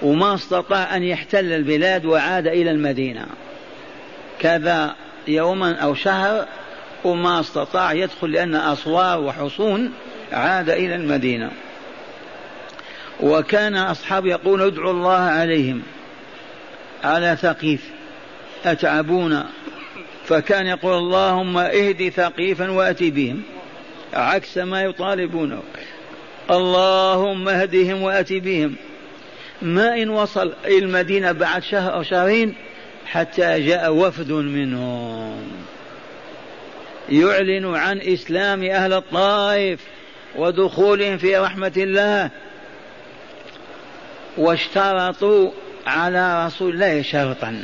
وما 0.02 0.34
استطاع 0.34 0.96
أن 0.96 1.04
يحتل 1.04 1.54
البلاد 1.54 2.06
وعاد 2.06 2.48
إلى 2.48 2.72
المدينة 2.72 3.26
كذا 4.40 4.96
يوما 5.28 5.76
أو 5.76 5.94
شهر 5.94 6.46
وما 7.04 7.40
استطاع 7.40 7.94
يدخل 7.94 8.32
لأن 8.32 8.56
أسوار 8.56 9.20
وحصون 9.22 9.94
عاد 10.32 10.70
إلى 10.70 10.96
المدينة. 10.96 11.52
وكان 13.20 13.76
أصحاب 13.76 14.26
يقول 14.26 14.62
ادعوا 14.62 14.92
الله 14.92 15.18
عليهم. 15.18 15.82
على 17.04 17.38
ثقيف. 17.42 17.90
أتعبون. 18.66 19.44
فكان 20.26 20.68
يقول 20.68 20.98
اللهم 20.98 21.58
اهد 21.58 22.10
ثقيفا 22.10 22.72
وأتي 22.72 23.12
بهم. 23.12 23.42
عكس 24.14 24.58
ما 24.58 24.84
يطالبونه 24.84 25.64
اللهم 26.52 27.50
اهدهم 27.50 28.02
وأتي 28.02 28.40
بهم. 28.40 28.76
ما 29.62 30.02
إن 30.02 30.10
وصل 30.10 30.54
إلى 30.66 30.78
المدينة 30.78 31.32
بعد 31.32 31.64
شهر 31.64 31.94
أو 31.94 32.04
شهرين 32.04 32.56
حتى 33.06 33.60
جاء 33.68 33.94
وفد 33.94 34.32
منهم. 34.32 35.52
يعلن 37.10 37.76
عن 37.76 38.02
إسلام 38.02 38.64
أهل 38.64 38.94
الطائف. 38.94 39.80
ودخولهم 40.36 41.18
في 41.18 41.38
رحمة 41.38 41.74
الله. 41.78 42.30
واشترطوا 44.38 45.52
على 45.88 46.46
رسول 46.46 46.74
الله 46.74 47.02
شرطا. 47.02 47.64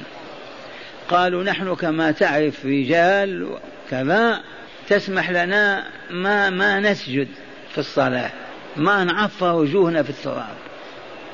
قالوا 1.10 1.44
نحن 1.44 1.76
كما 1.76 2.12
تعرف 2.12 2.66
رجال 2.66 3.58
كذا 3.90 4.42
تسمح 4.90 5.30
لنا 5.30 5.84
ما 6.10 6.50
ما 6.50 6.80
نسجد 6.80 7.28
في 7.72 7.78
الصلاة 7.78 8.32
ما 8.78 9.04
نعفر 9.04 9.56
وجوهنا 9.56 10.04
في 10.04 10.10
التراب. 10.10 10.56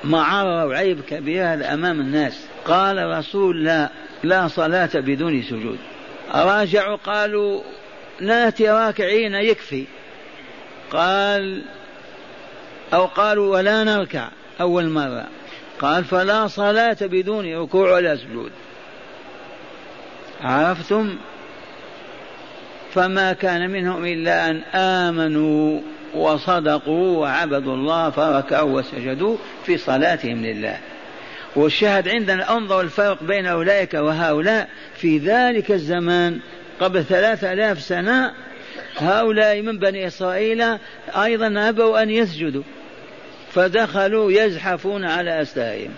معرة 0.04 0.65
وعيب 0.65 1.02
كبير 1.02 1.54
هذا 1.54 1.74
أمام 1.74 2.00
الناس. 2.00 2.46
قال 2.65 3.00
الرسول 3.00 3.63
لا 3.65 3.89
لا 4.24 4.48
صلاة 4.48 4.89
بدون 4.96 5.41
سجود. 5.44 5.78
راجعوا 6.34 6.96
قالوا 6.96 7.62
نأتي 8.22 8.70
راكعين 8.70 9.36
يكفي. 9.36 9.86
قال 10.91 11.62
أو 12.93 13.06
قالوا 13.06 13.58
ولا 13.58 13.84
نركع 13.84 14.27
أول 14.62 14.89
مرة. 14.89 15.27
قال 15.80 16.04
فلا 16.04 16.47
صلاة 16.47 16.97
بدون 17.01 17.54
ركوع 17.54 17.93
ولا 17.93 18.15
سجود. 18.15 18.51
عرفتم؟ 20.41 21.15
فما 22.93 23.34
كان 23.34 23.69
منهم 23.69 24.06
إلا 24.06 24.49
أن 24.49 24.62
آمنوا 24.75 25.80
وصدقوا 26.13 27.17
وعبدوا 27.17 27.75
الله 27.75 28.10
فركعوا 28.10 28.80
وسجدوا 28.80 29.38
في 29.65 29.77
صلاتهم 29.77 30.45
لله. 30.45 30.77
والشاهد 31.56 32.08
عندنا 32.08 32.58
أنظر 32.58 32.82
الفرق 32.82 33.23
بين 33.23 33.45
أولئك 33.45 33.93
وهؤلاء 33.93 34.69
في 34.95 35.17
ذلك 35.17 35.71
الزمان 35.71 36.39
قبل 36.80 37.04
ثلاثة 37.04 37.54
آلاف 37.54 37.82
سنة 37.82 38.32
هؤلاء 38.97 39.62
من 39.62 39.79
بني 39.79 40.07
إسرائيل 40.07 40.77
أيضا 41.15 41.69
أبوا 41.69 42.03
أن 42.03 42.10
يسجدوا 42.10 42.63
فدخلوا 43.51 44.31
يزحفون 44.31 45.05
على 45.05 45.41
أستارهم 45.41 45.91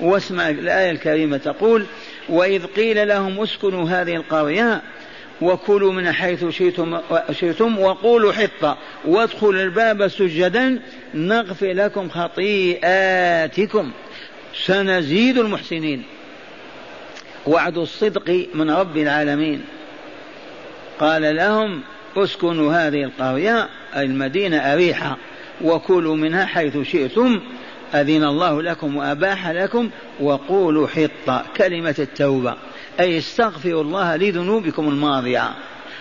واسمع 0.00 0.48
الآية 0.48 0.90
الكريمة 0.90 1.36
تقول 1.36 1.86
وإذ 2.28 2.66
قيل 2.66 3.08
لهم 3.08 3.40
اسكنوا 3.40 3.88
هذه 3.88 4.16
القرية 4.16 4.82
وكلوا 5.40 5.92
من 5.92 6.12
حيث 6.12 6.44
شئتم, 6.44 7.00
شئتم 7.30 7.78
وقولوا 7.78 8.32
حطة 8.32 8.78
وادخلوا 9.04 9.62
الباب 9.62 10.08
سجدا 10.08 10.80
نغفر 11.14 11.72
لكم 11.72 12.08
خطيئاتكم. 12.08 13.90
سنزيد 14.64 15.38
المحسنين. 15.38 16.02
وعد 17.46 17.78
الصدق 17.78 18.46
من 18.54 18.70
رب 18.70 18.96
العالمين. 18.96 19.64
قال 21.00 21.36
لهم 21.36 21.80
اسكنوا 22.16 22.72
هذه 22.72 23.04
القرية 23.04 23.68
المدينة 23.96 24.56
أريحة 24.56 25.16
وكلوا 25.64 26.16
منها 26.16 26.44
حيث 26.46 26.78
شئتم 26.78 27.40
أذن 27.94 28.24
الله 28.24 28.62
لكم 28.62 28.96
وأباح 28.96 29.48
لكم 29.48 29.90
وقولوا 30.20 30.88
حطة 30.88 31.44
كلمة 31.56 31.94
التوبة. 31.98 32.54
أي 33.00 33.18
استغفروا 33.18 33.82
الله 33.82 34.16
لذنوبكم 34.16 34.88
الماضية. 34.88 35.50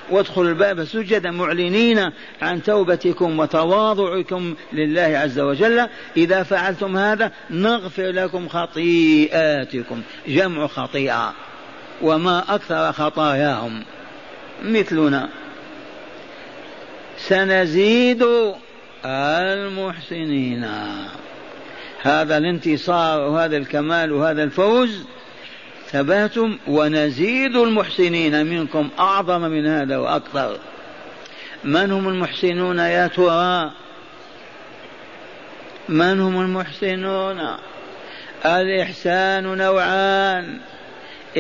وادخلوا 0.10 0.50
الباب 0.50 0.84
سجدا 0.84 1.32
معلنين 1.32 2.12
عن 2.42 2.64
توبتكم 2.64 3.40
وتواضعكم 3.40 4.56
لله 4.74 5.18
عز 5.18 5.40
وجل. 5.40 5.88
إذا 6.18 6.44
فعلتم 6.44 6.98
هذا 6.98 7.32
نغفر 7.50 8.12
لكم 8.12 8.48
خطيئاتكم 8.48 10.02
جمع 10.28 10.68
خطيئة 10.68 11.34
وما 12.02 12.56
أكثر 12.56 12.92
خطاياهم. 12.92 13.84
مثلنا. 14.64 15.30
سنزيد 17.18 18.26
المحسنين. 19.06 20.68
هذا 22.02 22.38
الانتصار 22.38 23.22
وهذا 23.22 23.58
الكمال 23.58 24.12
وهذا 24.12 24.44
الفوز 24.44 25.04
ثباتم 25.88 26.58
ونزيد 26.68 27.56
المحسنين 27.56 28.46
منكم 28.46 28.90
أعظم 29.00 29.42
من 29.42 29.68
هذا 29.68 29.98
وأكثر. 29.98 30.58
من 31.64 31.92
هم 31.92 32.10
المحسنون 32.10 32.80
يا 32.80 33.08
ترى؟ 33.08 33.72
من 35.90 36.20
هم 36.20 36.42
المحسنون؟ 36.42 37.42
الإحسان 38.46 39.58
نوعان. 39.58 40.60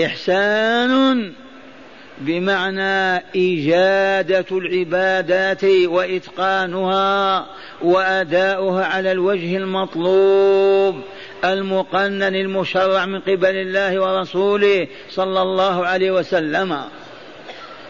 إحسان 0.05 1.33
بمعنى 2.19 3.23
إجادة 3.35 4.45
العبادات 4.51 5.63
وإتقانها 5.63 7.45
وأداؤها 7.81 8.85
على 8.85 9.11
الوجه 9.11 9.57
المطلوب 9.57 11.01
المقنن 11.45 12.35
المشرع 12.35 13.05
من 13.05 13.19
قبل 13.19 13.55
الله 13.55 14.01
ورسوله 14.01 14.87
صلى 15.09 15.41
الله 15.41 15.85
عليه 15.85 16.11
وسلم. 16.11 16.81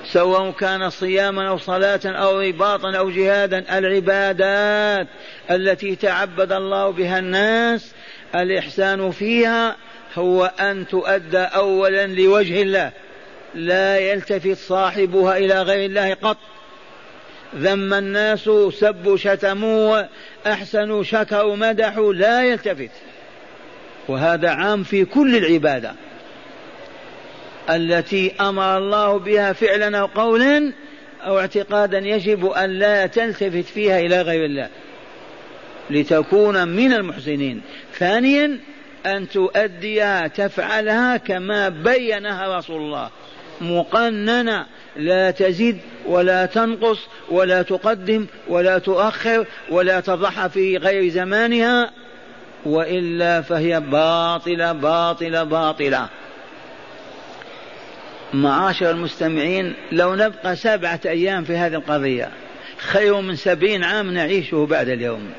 سواء 0.05 0.51
كان 0.51 0.89
صياما 0.89 1.49
أو 1.49 1.57
صلاة 1.57 1.99
أو 2.05 2.39
رباطا 2.39 2.97
أو 2.97 3.09
جهادا 3.09 3.77
العبادات 3.77 5.07
التي 5.51 5.95
تعبد 5.95 6.51
الله 6.51 6.89
بها 6.89 7.19
الناس 7.19 7.91
الإحسان 8.35 9.11
فيها 9.11 9.75
هو 10.15 10.51
أن 10.59 10.87
تؤدى 10.87 11.37
اولا 11.37 12.07
لوجه 12.07 12.61
الله. 12.61 12.91
لا 13.55 13.97
يلتفت 13.97 14.57
صاحبها 14.57 15.37
إلى 15.37 15.61
غير 15.61 15.85
الله 15.85 16.13
قط. 16.13 16.37
ذم 17.55 17.93
الناس 17.93 18.49
سبوا 18.79 19.17
شتموا 19.17 20.01
احسنوا 20.47 21.03
شكروا 21.03 21.55
مدحوا 21.55 22.13
لا 22.13 22.43
يلتفت. 22.43 22.91
وهذا 24.07 24.49
عام 24.49 24.83
في 24.83 25.05
كل 25.05 25.35
العبادة. 25.35 25.93
التي 27.69 28.33
أمر 28.41 28.77
الله 28.77 29.19
بها 29.19 29.53
فعلا 29.53 29.97
أو 29.99 30.05
قولا 30.05 30.73
أو 31.21 31.39
اعتقادا 31.39 31.97
يجب 31.97 32.45
أن 32.45 32.69
لا 32.69 33.05
تلتفت 33.05 33.65
فيها 33.65 33.99
إلى 33.99 34.21
غير 34.21 34.45
الله. 34.45 34.69
لتكون 35.89 36.67
من 36.67 36.93
المحسنين. 36.93 37.61
ثانيا 37.93 38.59
أن 39.05 39.29
تؤديها 39.29 40.27
تفعلها 40.27 41.17
كما 41.17 41.69
بينها 41.69 42.57
رسول 42.57 42.81
الله. 42.81 43.09
مقننة 43.61 44.65
لا 44.95 45.31
تزيد 45.31 45.77
ولا 46.05 46.45
تنقص 46.45 46.99
ولا 47.29 47.61
تقدم 47.61 48.25
ولا 48.47 48.77
تؤخر 48.77 49.45
ولا 49.69 49.99
تضعها 49.99 50.47
في 50.47 50.77
غير 50.77 51.09
زمانها 51.09 51.91
وإلا 52.65 53.41
فهي 53.41 53.79
باطلة 53.79 54.71
باطلة 54.71 55.43
باطلة. 55.43 56.09
معاشر 58.33 58.91
المستمعين 58.91 59.73
لو 59.91 60.15
نبقى 60.15 60.55
سبعة 60.55 60.99
أيام 61.05 61.43
في 61.43 61.57
هذه 61.57 61.75
القضية 61.75 62.29
خير 62.77 63.21
من 63.21 63.35
سبعين 63.35 63.83
عام 63.83 64.11
نعيشه 64.11 64.67
بعد 64.69 64.89
اليوم. 64.89 65.31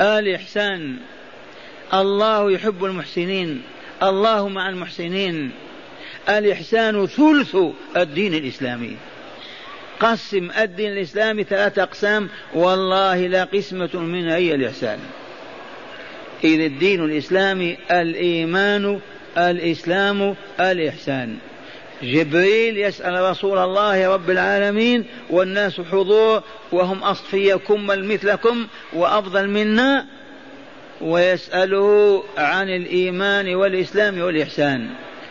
الإحسان 0.00 0.96
الله 1.94 2.50
يحب 2.50 2.84
المحسنين 2.84 3.62
الله 4.02 4.48
مع 4.48 4.68
المحسنين. 4.68 5.50
الإحسان 6.38 7.06
ثلث 7.06 7.56
الدين 7.96 8.34
الإسلامي. 8.34 8.96
قسم 10.00 10.50
الدين 10.58 10.92
الإسلامي 10.92 11.44
ثلاثة 11.44 11.82
أقسام 11.82 12.28
والله 12.54 13.26
لا 13.26 13.44
قسمة 13.44 13.90
منها 13.94 14.36
هي 14.36 14.54
الإحسان. 14.54 14.98
إذا 16.44 16.64
الدين 16.64 17.04
الإسلامي 17.04 17.76
الإيمان 17.90 19.00
الإسلام 19.38 20.34
الإحسان. 20.60 21.36
جبريل 22.02 22.78
يسأل 22.78 23.30
رسول 23.30 23.58
الله 23.58 24.14
رب 24.14 24.30
العالمين 24.30 25.04
والناس 25.30 25.80
حضور 25.80 26.42
وهم 26.72 26.98
أصفياء 26.98 27.58
كمل 27.58 28.04
مثلكم 28.04 28.66
وأفضل 28.92 29.48
منا 29.48 30.06
ويسأله 31.00 32.22
عن 32.38 32.68
الإيمان 32.68 33.54
والإسلام 33.54 34.20
والإحسان. 34.20 34.90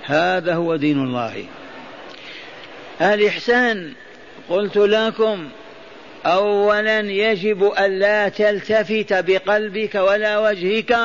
هذا 0.09 0.55
هو 0.55 0.75
دين 0.75 1.03
الله. 1.03 1.45
الإحسان 3.01 3.93
قلت 4.49 4.77
لكم 4.77 5.49
أولا 6.25 6.99
يجب 6.99 7.73
ألا 7.79 8.29
تلتفت 8.29 9.13
بقلبك 9.13 9.95
ولا 9.95 10.39
وجهك 10.39 10.97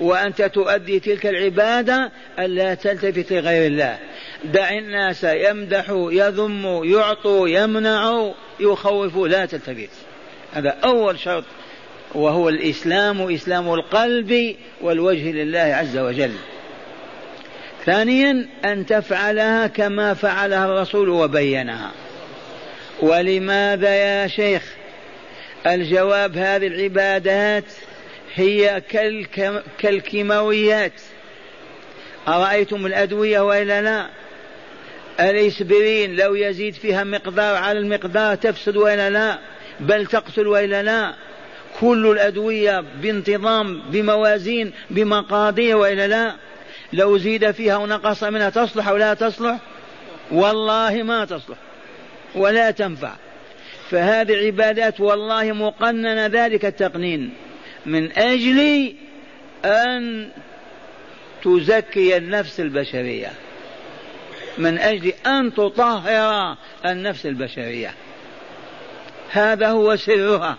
وأنت 0.00 0.42
تؤدي 0.42 1.00
تلك 1.00 1.26
العبادة 1.26 2.12
ألا 2.38 2.74
تلتفت 2.74 3.32
لغير 3.32 3.66
الله. 3.66 3.98
دع 4.44 4.70
الناس 4.70 5.24
يمدحوا 5.24 6.12
يذموا 6.12 6.86
يعطوا 6.86 7.48
يمنعوا 7.48 8.32
يخوفوا 8.60 9.28
لا 9.28 9.46
تلتفت. 9.46 9.90
هذا 10.52 10.70
أول 10.84 11.18
شرط 11.18 11.44
وهو 12.14 12.48
الإسلام 12.48 13.34
إسلام 13.34 13.74
القلب 13.74 14.56
والوجه 14.80 15.32
لله 15.32 15.58
عز 15.58 15.98
وجل. 15.98 16.32
ثانيا 17.86 18.48
أن 18.64 18.86
تفعلها 18.86 19.66
كما 19.66 20.14
فعلها 20.14 20.64
الرسول 20.64 21.08
وبينها. 21.08 21.90
ولماذا 23.00 23.94
يا 23.94 24.26
شيخ؟ 24.26 24.62
الجواب 25.66 26.36
هذه 26.36 26.66
العبادات 26.66 27.64
هي 28.34 28.82
كالكيماويات. 29.78 30.92
أرأيتم 32.28 32.86
الأدوية 32.86 33.40
وإلا 33.40 33.82
لا؟ 33.82 34.06
الإسبرين 35.20 36.16
لو 36.16 36.34
يزيد 36.34 36.74
فيها 36.74 37.04
مقدار 37.04 37.56
على 37.56 37.78
المقدار 37.78 38.34
تفسد 38.34 38.76
وإلا 38.76 39.10
لا؟ 39.10 39.38
بل 39.80 40.06
تقتل 40.06 40.46
وإلا 40.46 40.82
لا؟ 40.82 41.14
كل 41.80 42.06
الأدوية 42.06 42.84
بانتظام 43.02 43.82
بموازين 43.90 44.72
بمقادير 44.90 45.76
وإلا 45.76 46.08
لا؟ 46.08 46.34
لو 46.92 47.18
زيد 47.18 47.50
فيها 47.50 47.76
ونقص 47.76 48.24
منها 48.24 48.50
تصلح 48.50 48.88
أو 48.88 48.96
لا 48.96 49.14
تصلح 49.14 49.58
والله 50.30 51.02
ما 51.02 51.24
تصلح 51.24 51.56
ولا 52.34 52.70
تنفع. 52.70 53.12
فهذه 53.90 54.46
عبادات 54.46 55.00
والله 55.00 55.52
مقنن 55.52 56.26
ذلك 56.26 56.64
التقنين. 56.64 57.34
من 57.86 58.12
أجل 58.12 58.92
أن 59.64 60.28
تزكي 61.44 62.16
النفس 62.16 62.60
البشرية. 62.60 63.32
من 64.58 64.78
أجل 64.78 65.12
أن 65.26 65.54
تطهر 65.54 66.56
النفس 66.86 67.26
البشرية. 67.26 67.94
هذا 69.30 69.68
هو 69.68 69.96
سرها. 69.96 70.58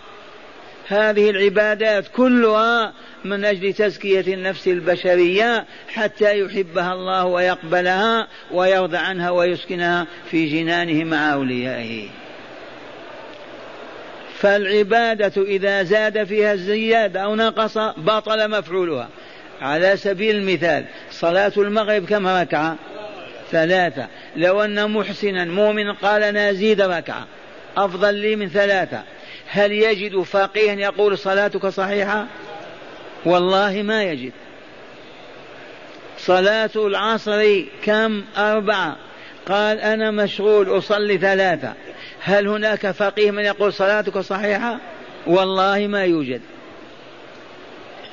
هذه 0.88 1.30
العبادات 1.30 2.08
كلها 2.08 2.92
من 3.24 3.44
أجل 3.44 3.72
تزكية 3.72 4.34
النفس 4.34 4.68
البشرية 4.68 5.64
حتى 5.88 6.40
يحبها 6.40 6.92
الله 6.92 7.24
ويقبلها 7.24 8.28
ويرضى 8.52 8.96
عنها 8.96 9.30
ويسكنها 9.30 10.06
في 10.30 10.46
جنانه 10.46 11.04
مع 11.04 11.32
أوليائه. 11.32 12.08
فالعبادة 14.38 15.42
إذا 15.42 15.82
زاد 15.82 16.24
فيها 16.24 16.52
الزيادة 16.52 17.20
أو 17.20 17.36
نقص 17.36 17.78
بطل 17.78 18.50
مفعولها. 18.50 19.08
على 19.60 19.96
سبيل 19.96 20.36
المثال 20.36 20.84
صلاة 21.10 21.52
المغرب 21.56 22.04
كم 22.04 22.26
ركعة؟ 22.26 22.76
ثلاثة. 23.50 24.06
لو 24.36 24.62
أن 24.62 24.90
محسنا 24.90 25.44
مؤمنا 25.44 25.92
قال 25.92 26.22
نزيد 26.22 26.80
ركعة 26.80 27.26
أفضل 27.76 28.14
لي 28.14 28.36
من 28.36 28.48
ثلاثة. 28.48 29.02
هل 29.46 29.72
يجد 29.72 30.22
فقيها 30.22 30.74
يقول 30.74 31.18
صلاتك 31.18 31.66
صحيحة؟ 31.66 32.26
والله 33.24 33.82
ما 33.82 34.02
يجد. 34.02 34.32
صلاة 36.18 36.70
العصر 36.76 37.62
كم؟ 37.84 38.22
أربعة. 38.36 38.96
قال 39.46 39.80
أنا 39.80 40.10
مشغول 40.10 40.78
أصلي 40.78 41.18
ثلاثة. 41.18 41.74
هل 42.20 42.48
هناك 42.48 42.90
فقيه 42.90 43.30
من 43.30 43.42
يقول 43.42 43.72
صلاتك 43.72 44.18
صحيحة؟ 44.18 44.78
والله 45.26 45.86
ما 45.86 46.04
يوجد. 46.04 46.40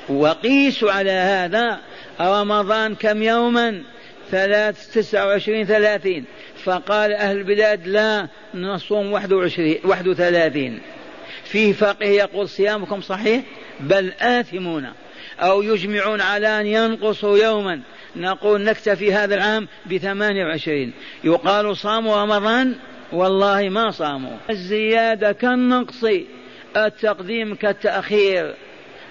وقيسوا 0.10 0.92
على 0.92 1.12
هذا 1.12 1.80
رمضان 2.22 2.96
كم 2.96 3.24
يوما؟ 3.24 3.84
ثلاث 4.32 4.94
تسعة 4.94 5.28
وعشرين 5.28 5.66
ثلاثين. 5.66 6.26
فقال 6.64 7.14
أهل 7.14 7.38
البلاد 7.38 7.88
لا 7.88 8.28
نصوم 8.54 9.12
واحد 9.12 9.34
وعشرين 9.34 9.80
واحد 9.84 10.08
وثلاثين. 10.08 10.82
فيه 11.52 11.74
فقيه 11.74 12.22
يقول 12.22 12.50
صيامكم 12.50 13.02
صحيح؟ 13.02 13.44
بل 13.80 14.14
آثمون 14.22 14.94
أو 15.40 15.62
يجمعون 15.62 16.22
على 16.22 16.62
أن 16.62 16.66
ينقصوا 16.68 17.38
يوما. 17.38 17.82
نقول 18.16 18.64
نكتفي 18.64 19.14
هذا 19.14 19.36
العام 19.36 19.68
بثمانية 19.86 20.46
وعشرين. 20.46 20.94
يقال 21.24 21.78
صاموا 21.78 22.22
رمضان؟ 22.22 22.76
والله 23.12 23.70
ما 23.70 23.92
صاموا. 23.92 24.38
الزيادة 24.50 25.32
كالنقص 25.32 26.06
التقديم 26.78 27.56
كالتأخير. 27.56 28.56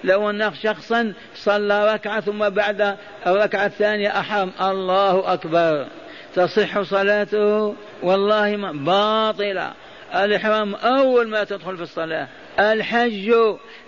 لو 0.04 0.30
أن 0.30 0.50
شخصا 0.62 1.12
صلى 1.34 1.94
ركعة 1.94 2.20
ثم 2.20 2.48
بعد 2.48 2.96
الركعة 3.26 3.66
الثانية 3.66 4.20
أحرم. 4.20 4.52
الله 4.60 5.32
أكبر. 5.32 5.86
تصح 6.34 6.82
صلاته؟ 6.82 7.74
والله 8.02 8.56
ما 8.56 8.72
باطلة. 8.72 9.72
الإحرام 10.14 10.74
أول 10.74 11.28
ما 11.28 11.44
تدخل 11.44 11.76
في 11.76 11.82
الصلاة. 11.82 12.28
الحج 12.58 13.34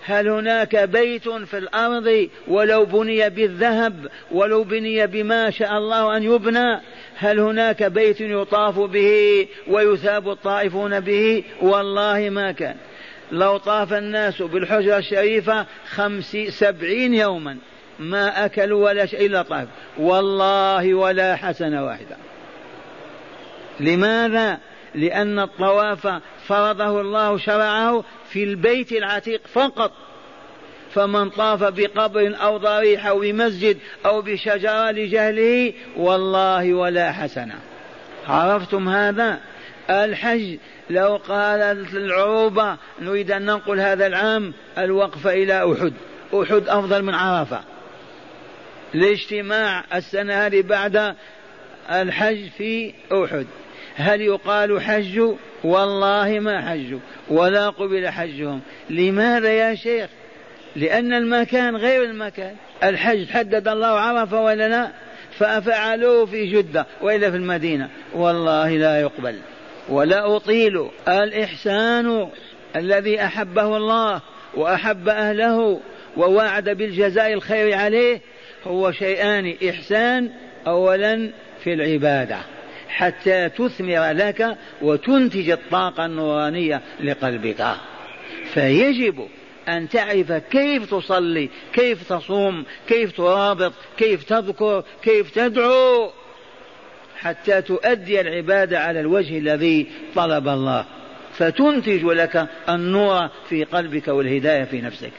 هل 0.05 0.29
هناك 0.29 0.75
بيت 0.75 1.29
في 1.29 1.57
الأرض 1.57 2.29
ولو 2.47 2.85
بني 2.85 3.29
بالذهب 3.29 4.07
ولو 4.31 4.63
بني 4.63 5.07
بما 5.07 5.49
شاء 5.49 5.77
الله 5.77 6.17
أن 6.17 6.23
يبنى؟ 6.23 6.81
هل 7.15 7.39
هناك 7.39 7.83
بيت 7.83 8.21
يطاف 8.21 8.79
به 8.79 9.47
ويثاب 9.67 10.29
الطائفون 10.29 10.99
به؟ 10.99 11.43
والله 11.61 12.29
ما 12.29 12.51
كان. 12.51 12.75
لو 13.31 13.57
طاف 13.57 13.93
الناس 13.93 14.41
بالحجرة 14.41 14.97
الشريفة 14.97 15.65
خمس 15.89 16.37
سبعين 16.49 17.13
يوما 17.13 17.57
ما 17.99 18.45
أكلوا 18.45 18.85
ولا 18.85 19.05
شيء 19.05 19.25
إلا 19.25 19.41
طاف. 19.41 19.67
والله 19.97 20.93
ولا 20.93 21.35
حسنة 21.35 21.85
واحدة. 21.85 22.17
لماذا؟ 23.79 24.59
لأن 24.95 25.39
الطواف 25.39 26.07
فرضه 26.47 27.01
الله 27.01 27.37
شرعه 27.37 28.03
في 28.29 28.43
البيت 28.43 28.91
العتيق 28.91 29.41
فقط. 29.47 29.91
فمن 30.93 31.29
طاف 31.29 31.63
بقبر 31.63 32.35
أو 32.41 32.57
ضريح 32.57 33.05
أو 33.05 33.19
بمسجد 33.19 33.77
أو 34.05 34.21
بشجرة 34.21 34.91
لجهله 34.91 35.73
والله 35.97 36.73
ولا 36.73 37.11
حسنة 37.11 37.55
عرفتم 38.27 38.89
هذا؟ 38.89 39.39
الحج 39.89 40.57
لو 40.89 41.15
قالت 41.27 41.93
العروبة 41.93 42.77
نريد 43.01 43.31
أن 43.31 43.41
ننقل 43.41 43.79
هذا 43.79 44.07
العام 44.07 44.53
الوقف 44.77 45.27
إلى 45.27 45.73
أحد. 45.73 45.93
أحد 46.33 46.67
أفضل 46.67 47.03
من 47.03 47.15
عرفة. 47.15 47.59
الاجتماع 48.95 49.83
السنة 49.95 50.33
هذه 50.33 50.61
بعد 50.61 51.15
الحج 51.91 52.49
في 52.57 52.93
أحد. 53.11 53.47
هل 53.95 54.21
يقال 54.21 54.81
حج؟ 54.81 55.21
والله 55.63 56.39
ما 56.39 56.69
حجوا 56.69 56.99
ولا 57.29 57.69
قبل 57.69 58.09
حجهم. 58.09 58.61
لماذا 58.89 59.51
يا 59.51 59.75
شيخ؟ 59.75 60.09
لأن 60.75 61.13
المكان 61.13 61.75
غير 61.75 62.03
المكان. 62.03 62.55
الحج 62.83 63.29
حدد 63.29 63.67
الله 63.67 63.87
عرفة 63.87 64.41
ولا 64.41 64.69
لا؟ 64.69 64.91
فأفعلوه 65.37 66.25
في 66.25 66.45
جدة 66.45 66.85
وإلا 67.01 67.31
في 67.31 67.37
المدينة. 67.37 67.89
والله 68.13 68.69
لا 68.69 69.01
يقبل. 69.01 69.35
ولا 69.89 70.35
أطيل. 70.35 70.87
الإحسان 71.07 72.29
الذي 72.75 73.23
أحبه 73.23 73.77
الله 73.77 74.21
وأحب 74.55 75.09
أهله 75.09 75.79
ووعد 76.17 76.69
بالجزاء 76.69 77.33
الخير 77.33 77.77
عليه 77.77 78.21
هو 78.67 78.91
شيئان 78.91 79.55
إحسان 79.69 80.29
أولا 80.67 81.31
في 81.63 81.73
العبادة. 81.73 82.37
حتى 82.93 83.49
تثمر 83.49 84.11
لك 84.11 84.57
وتنتج 84.81 85.49
الطاقة 85.49 86.05
النورانية 86.05 86.81
لقلبك. 87.03 87.75
فيجب 88.53 89.27
أن 89.67 89.89
تعرف 89.89 90.31
كيف 90.31 90.89
تصلي 90.95 91.49
كيف 91.73 92.09
تصوم 92.09 92.65
كيف 92.87 93.17
ترابط 93.17 93.73
كيف 93.97 94.23
تذكر 94.23 94.83
كيف 95.03 95.31
تدعو 95.31 96.11
حتى 97.19 97.61
تؤدي 97.61 98.21
العبادة 98.21 98.79
على 98.79 98.99
الوجه 98.99 99.37
الذي 99.37 99.87
طلب 100.15 100.47
الله. 100.47 100.85
فتنتج 101.33 102.03
لك 102.03 102.47
النور 102.69 103.29
في 103.49 103.63
قلبك 103.63 104.07
والهداية 104.07 104.63
في 104.63 104.81
نفسك. 104.81 105.11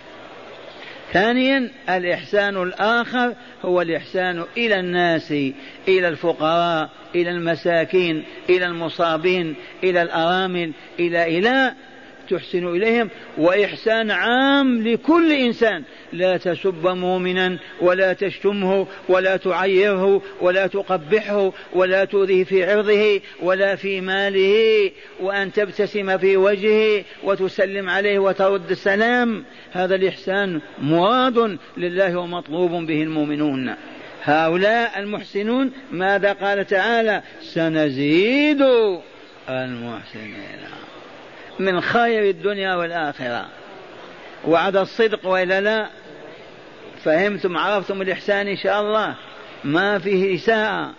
ثانيا 1.14 1.70
الإحسان 1.88 2.62
الآخر 2.62 3.35
هو 3.64 3.83
الإحسان 3.83 4.44
إلى 4.57 4.81
الناس 4.81 5.33
إلى 5.88 6.09
الفقراء 6.09 6.90
إلى 7.14 7.31
المساكين 7.31 8.24
إلى 8.50 8.66
المصابين 8.66 9.55
إلى 9.85 10.03
الأرامل 10.03 10.72
إلى 11.00 11.38
إلى 11.38 11.74
تحسن 12.30 12.66
إليهم 12.66 13.10
وإحسان 13.38 14.10
عام 14.10 14.88
لكل 14.88 15.32
إنسان. 15.32 15.82
لا 16.12 16.37
تسب 16.37 16.87
مؤمنا 16.87 17.58
ولا 17.80 18.12
تشتمه 18.12 18.87
ولا 19.08 19.37
تعيره 19.37 20.22
ولا 20.40 20.66
تقبحه 20.66 21.52
ولا 21.72 22.04
تؤذيه 22.04 22.44
في 22.44 22.64
عرضه 22.64 23.20
ولا 23.42 23.76
في 23.76 24.00
ماله 24.00 24.90
وأن 25.20 25.52
تبتسم 25.52 26.18
في 26.18 26.37
وجهه 26.37 27.04
وتسلم 27.24 27.90
عليه 27.90 28.18
وترد 28.18 28.70
السلام. 28.70 29.44
هذا 29.72 29.94
الإحسان 29.94 30.60
مراد 30.82 31.58
لله 31.76 32.16
ومطلوب 32.16 32.70
به 32.70 33.02
المؤمنون. 33.02 33.74
هؤلاء 34.22 34.98
المحسنون 34.98 35.72
ماذا 35.92 36.32
قال 36.32 36.66
تعالى؟ 36.66 37.22
سنزيد 37.40 38.62
المحسنين. 39.48 40.60
من 41.59 41.81
خير 41.81 42.23
الدنيا 42.23 42.75
والآخرة. 42.75 43.47
وعد 44.45 44.77
الصدق 44.77 45.27
وإلا 45.27 45.61
لا 45.61 45.87
فهمتم 47.05 47.57
عرفتم 47.57 48.03
الإحسان 48.03 48.49
إن 48.49 48.57
شاء 48.57 48.81
الله. 48.81 49.14
ما 49.64 49.99
فيه 49.99 50.35
إساءة. 50.35 50.93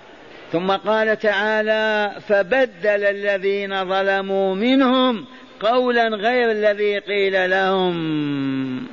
ثم 0.52 0.72
قال 0.72 1.20
تعالى 1.20 2.12
فبدل 2.28 3.04
الذين 3.04 3.86
ظلموا 3.86 4.56
منهم 4.56 5.26
قولا 5.60 6.08
غير 6.08 6.52
الذي 6.52 7.00
قيل 7.00 7.50
لهم. 7.50 8.88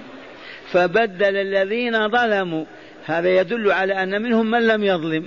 فبدل 0.73 1.37
الذين 1.37 2.09
ظلموا. 2.09 2.65
هذا 3.07 3.29
يدل 3.29 3.73
على 3.73 4.03
أن 4.03 4.23
منهم 4.23 4.51
من 4.51 4.67
لم 4.67 4.85
يظلم. 4.85 5.27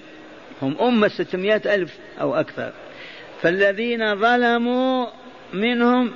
هم 0.62 0.76
أمة 0.82 1.08
ستمائة 1.08 1.76
ألف 1.76 1.98
أو 2.22 2.36
أكثر. 2.36 2.72
فالذين 3.42 4.16
ظلموا 4.16 5.06
منهم 5.54 6.12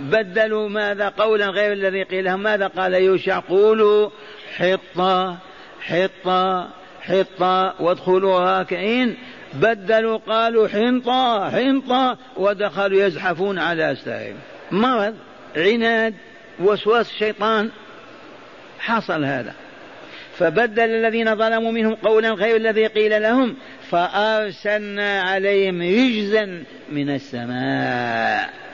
بدلوا 0.00 0.68
ماذا 0.68 1.08
قولا 1.08 1.46
غير 1.46 1.72
الذي 1.72 2.02
قيل 2.02 2.24
لهم. 2.24 2.42
ماذا 2.42 2.66
قال 2.66 2.94
يوشع؟ 2.94 3.38
قولوا 3.38 4.10
حطة 4.56 5.36
حطة 5.80 6.68
حطة 7.02 7.74
وادخلوا 7.82 8.40
راكعين. 8.40 9.16
بدلوا 9.54 10.18
قالوا 10.18 10.68
حنطة 10.68 11.50
حنطة 11.50 12.18
ودخلوا 12.36 13.02
يزحفون 13.02 13.58
على 13.58 13.92
أستاههم 13.92 14.36
مرض 14.70 15.14
عناد 15.56 16.14
وسواس 16.58 17.10
الشيطان. 17.10 17.70
حصل 18.78 19.24
هذا. 19.24 19.54
فبدل 20.38 20.82
الذين 20.82 21.36
ظلموا 21.36 21.72
منهم 21.72 21.94
قولا 21.94 22.30
غير 22.30 22.56
الذي 22.56 22.86
قيل 22.86 23.22
لهم 23.22 23.56
فأرسلنا 23.90 25.22
عليهم 25.22 25.82
رجزا 25.82 26.64
من 26.92 27.10
السماء. 27.10 28.69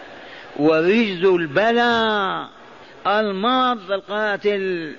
ورجز 0.58 1.24
البلاء 1.24 2.48
المرض 3.06 3.92
القاتل 3.92 4.94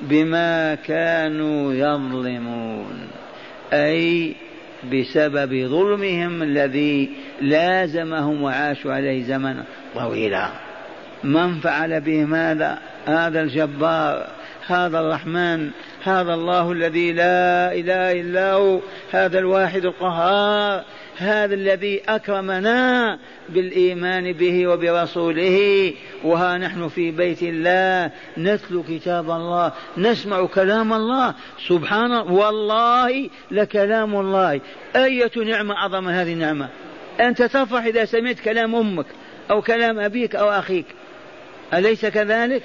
بما 0.00 0.74
كانوا 0.74 1.72
يظلمون. 1.74 3.08
أي 3.72 4.36
بسبب 4.92 5.68
ظلمهم 5.68 6.42
الذي 6.42 7.10
لازمهم 7.40 8.42
وعاشوا 8.42 8.92
عليه 8.92 9.22
زمنا 9.24 9.64
طويلا 9.94 10.48
من 11.24 11.60
فعل 11.60 12.00
بهم 12.00 12.34
هذا؟ 12.34 12.78
هذا 13.06 13.40
الجبار 13.40 14.26
هذا 14.66 15.00
الرحمن 15.00 15.70
هذا 16.04 16.34
الله 16.34 16.72
الذي 16.72 17.12
لا 17.12 17.72
إله 17.72 18.20
إلا 18.20 18.52
هو 18.52 18.80
هذا 19.12 19.38
الواحد 19.38 19.84
القهار 19.84 20.84
هذا 21.16 21.54
الذي 21.54 22.02
أكرمنا 22.08 23.18
بالإيمان 23.48 24.32
به 24.32 24.66
وبرسوله. 24.66 25.92
وها 26.24 26.58
نحن 26.58 26.88
في 26.88 27.10
بيت 27.10 27.42
الله. 27.42 28.10
نتلو 28.38 28.82
كتاب 28.82 29.30
الله. 29.30 29.72
نسمع 29.98 30.46
كلام 30.46 30.92
الله. 30.92 31.34
سبحان 31.68 32.12
والله 32.12 33.30
لكلام 33.50 34.16
الله. 34.16 34.60
نعمة 35.36 35.74
أعظم 35.74 36.04
من 36.04 36.12
هذه 36.12 36.32
النعمة؟ 36.32 36.68
أنت 37.20 37.42
تفرح 37.42 37.84
إذا 37.84 38.04
سمعت 38.04 38.40
كلام 38.40 38.74
أمك 38.74 39.06
أو 39.50 39.62
كلام 39.62 39.98
أبيك 39.98 40.36
أو 40.36 40.50
أخيك. 40.50 40.86
أليس 41.74 42.06
كذلك؟ 42.06 42.62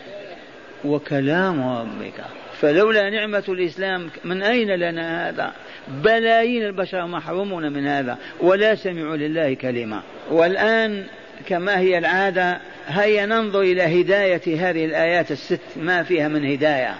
وكلام 0.85 1.77
ربك. 1.77 2.40
فلولا 2.61 3.09
نعمة 3.09 3.43
الإسلام 3.49 4.09
من 4.23 4.43
أين 4.43 4.75
لنا 4.75 5.29
هذا؟ 5.29 5.53
بلايين 5.87 6.65
البشر 6.65 7.05
محرومون 7.05 7.73
من 7.73 7.87
هذا 7.87 8.17
ولا 8.39 8.75
سمعوا 8.75 9.15
لله 9.15 9.53
كلمة. 9.53 10.01
والآن 10.31 11.05
كما 11.47 11.79
هي 11.79 11.97
العادة 11.97 12.59
هيا 12.87 13.25
ننظر 13.25 13.61
إلى 13.61 14.01
هداية 14.01 14.69
هذه 14.69 14.85
الآيات 14.85 15.31
الست 15.31 15.61
ما 15.75 16.03
فيها 16.03 16.27
من 16.27 16.51
هداية. 16.51 16.95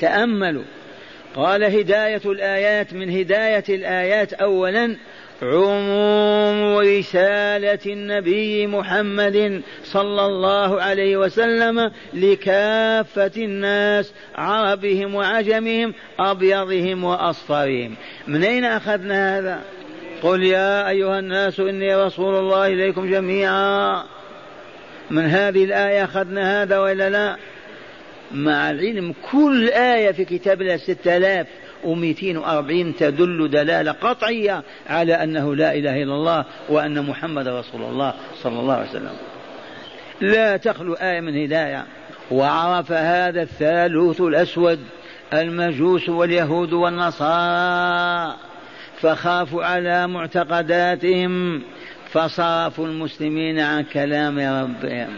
تأملوا. 0.00 0.64
قال 1.34 1.64
هداية 1.64 2.20
الآيات 2.26 2.92
من 2.92 3.10
هداية 3.10 3.64
الآيات 3.68 4.32
أولا 4.32 4.96
عموم 5.42 6.78
رسالة 6.78 7.78
النبي 7.86 8.66
محمد 8.66 9.62
صلى 9.84 10.26
الله 10.26 10.82
عليه 10.82 11.16
وسلم 11.16 11.90
لكافة 12.14 13.30
الناس 13.36 14.12
عربهم 14.34 15.14
وعجمهم 15.14 15.94
أبيضهم 16.18 17.04
وأصفرهم. 17.04 17.94
من 18.28 18.44
أين 18.44 18.64
أخذنا 18.64 19.38
هذا؟ 19.38 19.60
قل 20.22 20.42
يا 20.42 20.88
أيها 20.88 21.18
الناس 21.18 21.60
إني 21.60 21.96
رسول 21.96 22.34
الله 22.34 22.66
إليكم 22.66 23.10
جميعا. 23.10 24.04
من 25.10 25.26
هذه 25.26 25.64
الآية 25.64 26.04
أخذنا 26.04 26.62
هذا 26.62 26.78
وإلا 26.78 27.10
لا؟ 27.10 27.36
مع 28.32 28.70
العلم 28.70 29.14
كل 29.32 29.68
آية 29.68 30.12
في 30.12 30.24
كتاب 30.24 30.62
الله 30.62 30.76
ستة 30.76 31.16
آلاف. 31.16 31.46
ومئتين 31.84 32.36
وأربعين 32.36 32.96
تدل 32.96 33.50
دلالة 33.50 33.92
قطعية 33.92 34.62
على 34.86 35.14
أنه 35.14 35.56
لا 35.56 35.74
إله 35.74 36.02
إلا 36.02 36.14
الله 36.14 36.44
وأن 36.68 37.06
محمد 37.06 37.48
رسول 37.48 37.82
الله 37.82 38.14
صلى 38.42 38.60
الله 38.60 38.74
عليه 38.74 38.90
وسلم. 38.90 39.12
لا 40.20 40.56
تخلو 40.56 40.94
آية 40.94 41.20
من 41.20 41.44
هداية. 41.44 41.84
وعرف 42.30 42.92
هذا 42.92 43.42
الثالوث 43.42 44.20
الأسود 44.20 44.78
المجوس 45.32 46.08
واليهود 46.08 46.72
والنصارى. 46.72 48.34
فخافوا 49.00 49.64
على 49.64 50.06
معتقداتهم. 50.06 51.62
فصرفوا 52.10 52.86
المسلمين 52.86 53.60
عن 53.60 53.82
كلام 53.82 54.38
ربهم. 54.38 55.08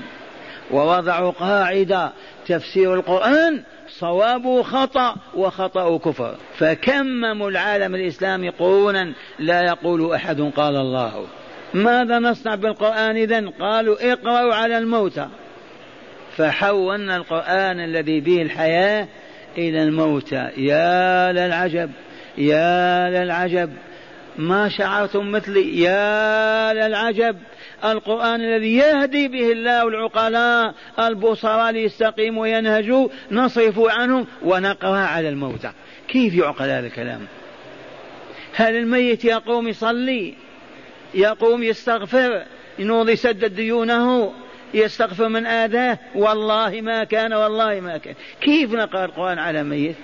ووضعوا 0.72 1.30
قاعدة 1.30 2.12
تفسير 2.46 2.94
القرآن 2.94 3.62
صوابه 3.88 4.62
خطأ 4.62 5.16
وخطأ 5.34 5.98
كفر 5.98 6.34
فكمموا 6.58 7.50
العالم 7.50 7.94
الإسلامي 7.94 8.48
قرونا 8.48 9.12
لا 9.38 9.62
يقول 9.62 10.14
أحد 10.14 10.40
قال 10.40 10.76
الله. 10.76 11.26
ماذا 11.74 12.18
نصنع 12.18 12.54
بالقرآن 12.54 13.16
إذن؟ 13.16 13.48
قالوا 13.48 14.12
اقرأوا 14.12 14.54
على 14.54 14.78
الموتى 14.78 15.28
فحولنا 16.36 17.16
القرآن 17.16 17.80
الذي 17.80 18.20
به 18.20 18.42
الحياة 18.42 19.08
إلى 19.58 19.82
الموتى 19.82 20.48
يا 20.56 21.32
للعجب 21.32 21.90
يا 22.38 23.10
للعجب. 23.10 23.70
ما 24.38 24.68
شعرتم 24.68 25.32
مثلي؟ 25.32 25.80
يا 25.80 26.72
للعجب. 26.72 27.36
القرآن 27.84 28.40
الذي 28.40 28.76
يهدي 28.76 29.28
به 29.28 29.52
الله 29.52 29.88
العقلاء 29.88 30.74
البصراء 30.98 31.72
ليستقيموا 31.72 32.42
وينهجوا 32.42 33.08
نصرف 33.30 33.78
عنهم 33.78 34.26
ونقرأ 34.42 34.98
على 34.98 35.28
الموتى. 35.28 35.72
كيف 36.08 36.34
يعقل 36.34 36.64
هذا 36.64 36.86
الكلام؟ 36.86 37.26
هل 38.54 38.76
الميت 38.76 39.24
يقوم 39.24 39.68
يصلي؟ 39.68 40.34
يقوم 41.14 41.62
يستغفر؟ 41.62 42.42
ينوض 42.78 43.08
يسدد 43.08 43.54
ديونه؟ 43.54 44.32
يستغفر 44.74 45.28
من 45.28 45.46
آذاه؟ 45.46 45.98
والله 46.14 46.80
ما 46.80 47.04
كان 47.04 47.32
والله 47.32 47.80
ما 47.80 47.98
كان. 47.98 48.14
كيف 48.40 48.72
نقرأ 48.72 49.04
القرآن 49.04 49.38
على 49.38 49.62
ميت؟ 49.62 49.96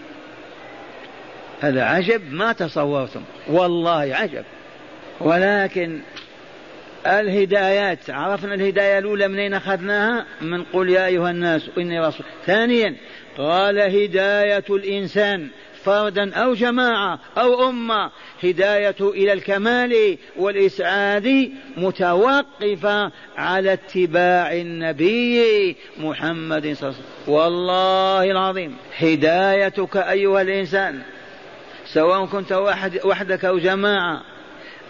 هذا 1.61 1.85
عجب 1.85 2.33
ما 2.33 2.53
تصورتم. 2.53 3.23
والله 3.49 4.15
عجب. 4.15 4.45
ولكن 5.21 6.01
الهدايات. 7.07 8.11
عرفنا 8.11 8.55
الهداية 8.55 8.99
الأولى 8.99 9.29
منين 9.29 9.55
أخذناها؟ 9.55 10.27
من 10.41 10.65
قل 10.65 10.89
يا 10.91 11.07
أيها 11.07 11.31
الناس 11.31 11.71
إني 11.79 12.01
رسول. 12.01 12.27
ثانيا 12.47 12.97
قال 13.39 13.79
هداية 13.79 14.65
الإنسان 14.71 15.49
فردا 15.85 16.35
أو 16.35 16.55
جماعة 16.55 17.21
أو 17.39 17.69
أمة. 17.69 18.11
هداية 18.45 18.97
إلى 19.01 19.33
الكمال 19.33 20.19
والإسعاد 20.37 21.51
متوقفة 21.77 23.13
على 23.37 23.73
اتباع 23.73 24.53
النبي 24.53 25.77
محمد 25.99 26.73
صلى 26.73 26.89
الله 26.89 26.99
عليه 26.99 26.99
وسلم. 26.99 27.35
والله 27.35 28.31
العظيم 28.31 28.77
هدايتك 28.99 29.97
أيها 29.97 30.43
الإنسان 30.43 31.01
سواء 31.87 32.27
كنت 32.27 32.53
وحدك 33.05 33.45
أو 33.45 33.59
جماعة 33.59 34.23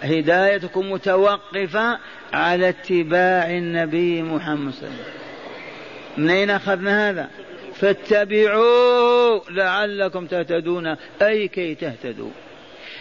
هدايتكم 0.02 0.92
متوقفة 0.92 1.98
على 2.32 2.68
اتباع 2.68 3.50
النبي 3.50 4.22
محمد 4.22 4.72
صلى 4.72 4.88
الله 4.88 4.98
عليه 4.98 5.04
وسلم. 5.04 6.24
من 6.24 6.30
أين 6.30 6.50
أخذنا 6.50 7.10
هذا؟ 7.10 7.28
فاتبعوا 7.74 9.40
لعلكم 9.50 10.26
تهتدون. 10.26 10.96
أي 11.22 11.48
كي 11.48 11.74
تهتدوا. 11.74 12.30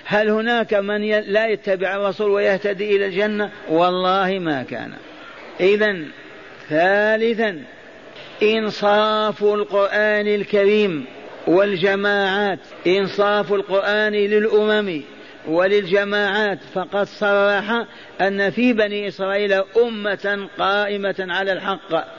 هل 0.06 0.30
هناك 0.30 0.74
من 0.74 1.10
لا 1.10 1.48
يتبع 1.48 1.96
الرسول 1.96 2.32
ويهتدي 2.32 2.96
إلى 2.96 3.06
الجنة؟ 3.06 3.52
والله 3.70 4.40
ما 4.40 4.64
كان. 4.64 4.94
إذا 5.60 5.96
ثالثا 6.70 7.64
إنصاف 8.44 9.44
القرآن 9.44 10.28
الكريم 10.28 11.06
والجماعات 11.48 12.60
إنصاف 12.88 13.54
القرآن 13.54 14.14
للأمم. 14.14 15.02
وللجماعات 15.48 16.60
فقد 16.74 17.04
صرح 17.04 17.86
أن 18.22 18.50
في 18.50 18.74
بني 18.74 19.08
إسرائيل 19.08 19.54
أمة 19.54 20.48
قائمة 20.58 21.16
على 21.20 21.52
الحق. 21.52 22.16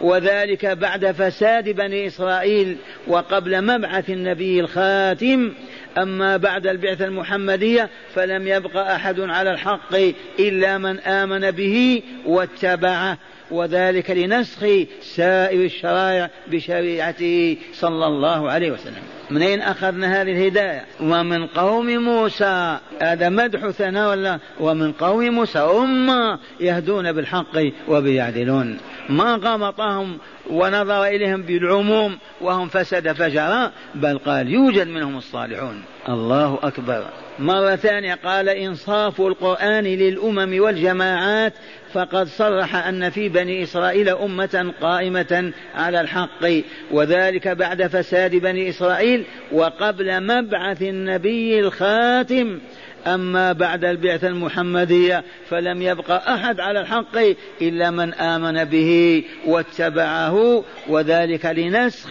وذلك 0.00 0.66
بعد 0.66 1.10
فساد 1.10 1.68
بني 1.68 2.06
إسرائيل 2.06 2.76
وقبل 3.06 3.64
مبعث 3.64 4.10
النبي 4.10 4.60
الخاتم. 4.60 5.52
أما 5.98 6.36
بعد 6.36 6.66
البعثة 6.66 7.04
المحمدية 7.04 7.88
فلم 8.14 8.48
يبق 8.48 8.76
أحد 8.76 9.20
على 9.20 9.50
الحق 9.50 9.94
إلا 10.38 10.78
من 10.78 10.98
آمن 10.98 11.50
به 11.50 12.02
واتبعه. 12.26 13.18
وذلك 13.50 14.10
لنسخ 14.10 14.60
سائر 15.02 15.64
الشرائع 15.64 16.30
بشريعته 16.46 17.56
صلى 17.72 18.06
الله 18.06 18.50
عليه 18.50 18.70
وسلم. 18.70 19.02
منين 19.30 19.60
أخذنا 19.60 20.22
هذه 20.22 20.32
الهداية؟ 20.32 20.84
ومن 21.00 21.46
قوم 21.46 21.86
موسى. 21.86 22.78
هذا 23.02 23.28
مدح 23.28 23.70
ثناء 23.70 24.10
ولا 24.10 24.38
ومن 24.60 24.92
قوم 24.92 25.24
موسى. 25.24 25.58
أمة 25.58 26.38
يهدون 26.60 27.12
بالحق 27.12 27.70
وبيعدلون. 27.88 28.78
ما 29.08 29.34
غمطهم 29.34 30.18
ونظر 30.50 31.04
إليهم 31.04 31.42
بالعموم 31.42 32.18
وهم 32.40 32.68
فسد 32.68 33.12
فجرا 33.12 33.70
بل 33.94 34.18
قال 34.18 34.48
يوجد 34.48 34.88
منهم 34.88 35.18
الصالحون. 35.18 35.82
الله 36.08 36.58
أكبر. 36.62 37.04
مرة 37.38 37.76
ثانية 37.76 38.14
قال 38.14 38.48
إنصاف 38.48 39.20
القرآن 39.20 39.84
للأمم 39.84 40.60
والجماعات 40.60 41.52
فقد 41.94 42.26
صرح 42.26 42.86
أن 42.86 43.10
في 43.10 43.28
بني 43.28 43.62
إسرائيل 43.62 44.08
أمة 44.08 44.72
قائمة 44.80 45.52
على 45.74 46.00
الحق 46.00 46.46
وذلك 46.90 47.48
بعد 47.48 47.86
فساد 47.86 48.36
بني 48.36 48.68
إسرائيل 48.68 49.24
وقبل 49.52 50.20
مبعث 50.26 50.82
النبي 50.82 51.60
الخاتم. 51.60 52.60
أما 53.06 53.52
بعد 53.52 53.84
البعثة 53.84 54.28
المحمدية 54.28 55.24
فلم 55.48 55.82
يبقى 55.82 56.34
أحد 56.34 56.60
على 56.60 56.80
الحق 56.80 57.16
إلا 57.62 57.90
من 57.90 58.14
آمن 58.14 58.64
به 58.64 59.22
واتبعه 59.46 60.64
وذلك 60.88 61.46
لنسخ 61.46 62.10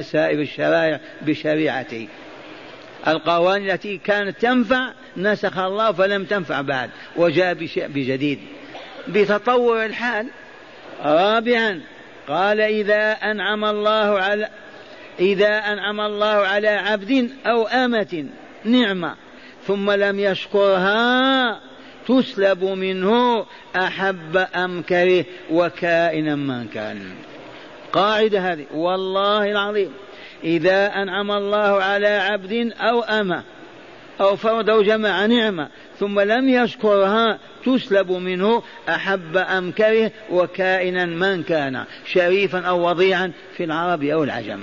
سائر 0.00 0.40
الشرائع 0.40 1.00
بشريعته. 1.22 2.08
القوانين 3.08 3.70
التي 3.70 3.98
كانت 3.98 4.40
تنفع 4.40 4.92
نسخ 5.16 5.58
الله 5.58 5.92
فلم 5.92 6.24
تنفع 6.24 6.60
بعد 6.60 6.90
وجاء 7.16 7.54
بشيء 7.54 7.86
بجديد. 7.86 8.38
بتطور 9.08 9.84
الحال. 9.84 10.26
رابعا 11.04 11.80
قال 12.28 12.60
إذا 12.60 13.12
أنعم 13.12 13.64
الله 13.64 14.18
على 14.18 14.48
إذا 15.20 15.58
أنعم 15.58 16.00
الله 16.00 16.26
على 16.26 16.68
عبد 16.68 17.30
أو 17.46 17.66
أمة 17.66 18.26
نعمة 18.64 19.14
ثم 19.66 19.90
لم 19.90 20.20
يشكرها 20.20 21.60
تسلب 22.08 22.64
منه 22.64 23.46
أحب 23.76 24.36
أم 24.36 24.82
كره 24.82 25.24
وكائنا 25.50 26.36
من 26.36 26.68
كان. 26.68 27.00
قاعدة 27.92 28.40
هذه 28.40 28.66
والله 28.74 29.50
العظيم 29.50 29.92
إذا 30.44 30.86
أنعم 30.86 31.30
الله 31.30 31.82
على 31.82 32.08
عبد 32.08 32.72
أو 32.80 33.00
أمة 33.02 33.42
أو 34.20 34.36
فرد 34.36 34.70
أو 34.70 34.82
جمع 34.82 35.26
نعمة 35.26 35.68
ثم 35.98 36.20
لم 36.20 36.48
يشكرها 36.48 37.38
تسلب 37.66 38.10
منه 38.10 38.62
أحب 38.88 39.36
أم 39.36 39.72
كره 39.72 40.10
وكائنا 40.30 41.06
من 41.06 41.42
كان 41.42 41.84
شريفا 42.04 42.60
أو 42.60 42.88
وضيعا 42.88 43.32
في 43.56 43.64
العرب 43.64 44.04
أو 44.04 44.24
العجم. 44.24 44.60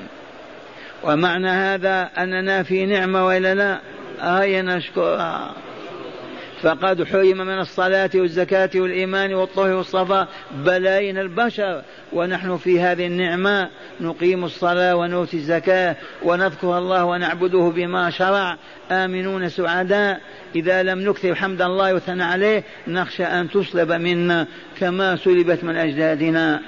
ومعنى 1.04 1.50
هذا 1.50 2.10
أننا 2.18 2.64
في 2.64 2.86
نعمة 2.86 3.26
وإلا 3.26 3.56
لا؟ 3.56 3.80
آية 4.20 4.62
نشكرها 4.62 5.54
فقد 6.62 7.03
حرم 7.03 7.38
من 7.38 7.60
الصلاة 7.60 8.10
والزكاة 8.16 8.70
والإيمان 8.76 9.34
والطهر 9.34 9.76
والصفاء 9.76 10.28
بلايين 10.66 11.18
البشر. 11.18 11.82
ونحن 12.14 12.58
في 12.58 12.82
هذه 12.82 13.08
النعمة 13.08 13.70
نقيم 14.01 14.45
الصلاة 14.45 14.95
ونؤتي 14.95 15.38
الزكاة 15.38 15.95
ونذكر 16.24 16.78
الله 16.78 17.05
ونعبده 17.05 17.72
بما 17.76 18.10
شرع. 18.10 18.58
آمنون 18.91 19.49
سعداء. 19.49 20.22
إذا 20.55 20.84
لم 20.84 21.10
نكثر 21.10 21.36
حمد 21.36 21.62
الله 21.62 21.93
وثنى 21.93 22.24
عليه 22.24 22.64
نخشى 22.88 23.24
أن 23.24 23.49
تسلب 23.49 23.91
منا 23.91 24.47
كما 24.80 25.16
سلبت 25.16 25.64
من 25.64 25.76
أجدادنا. 25.76 26.62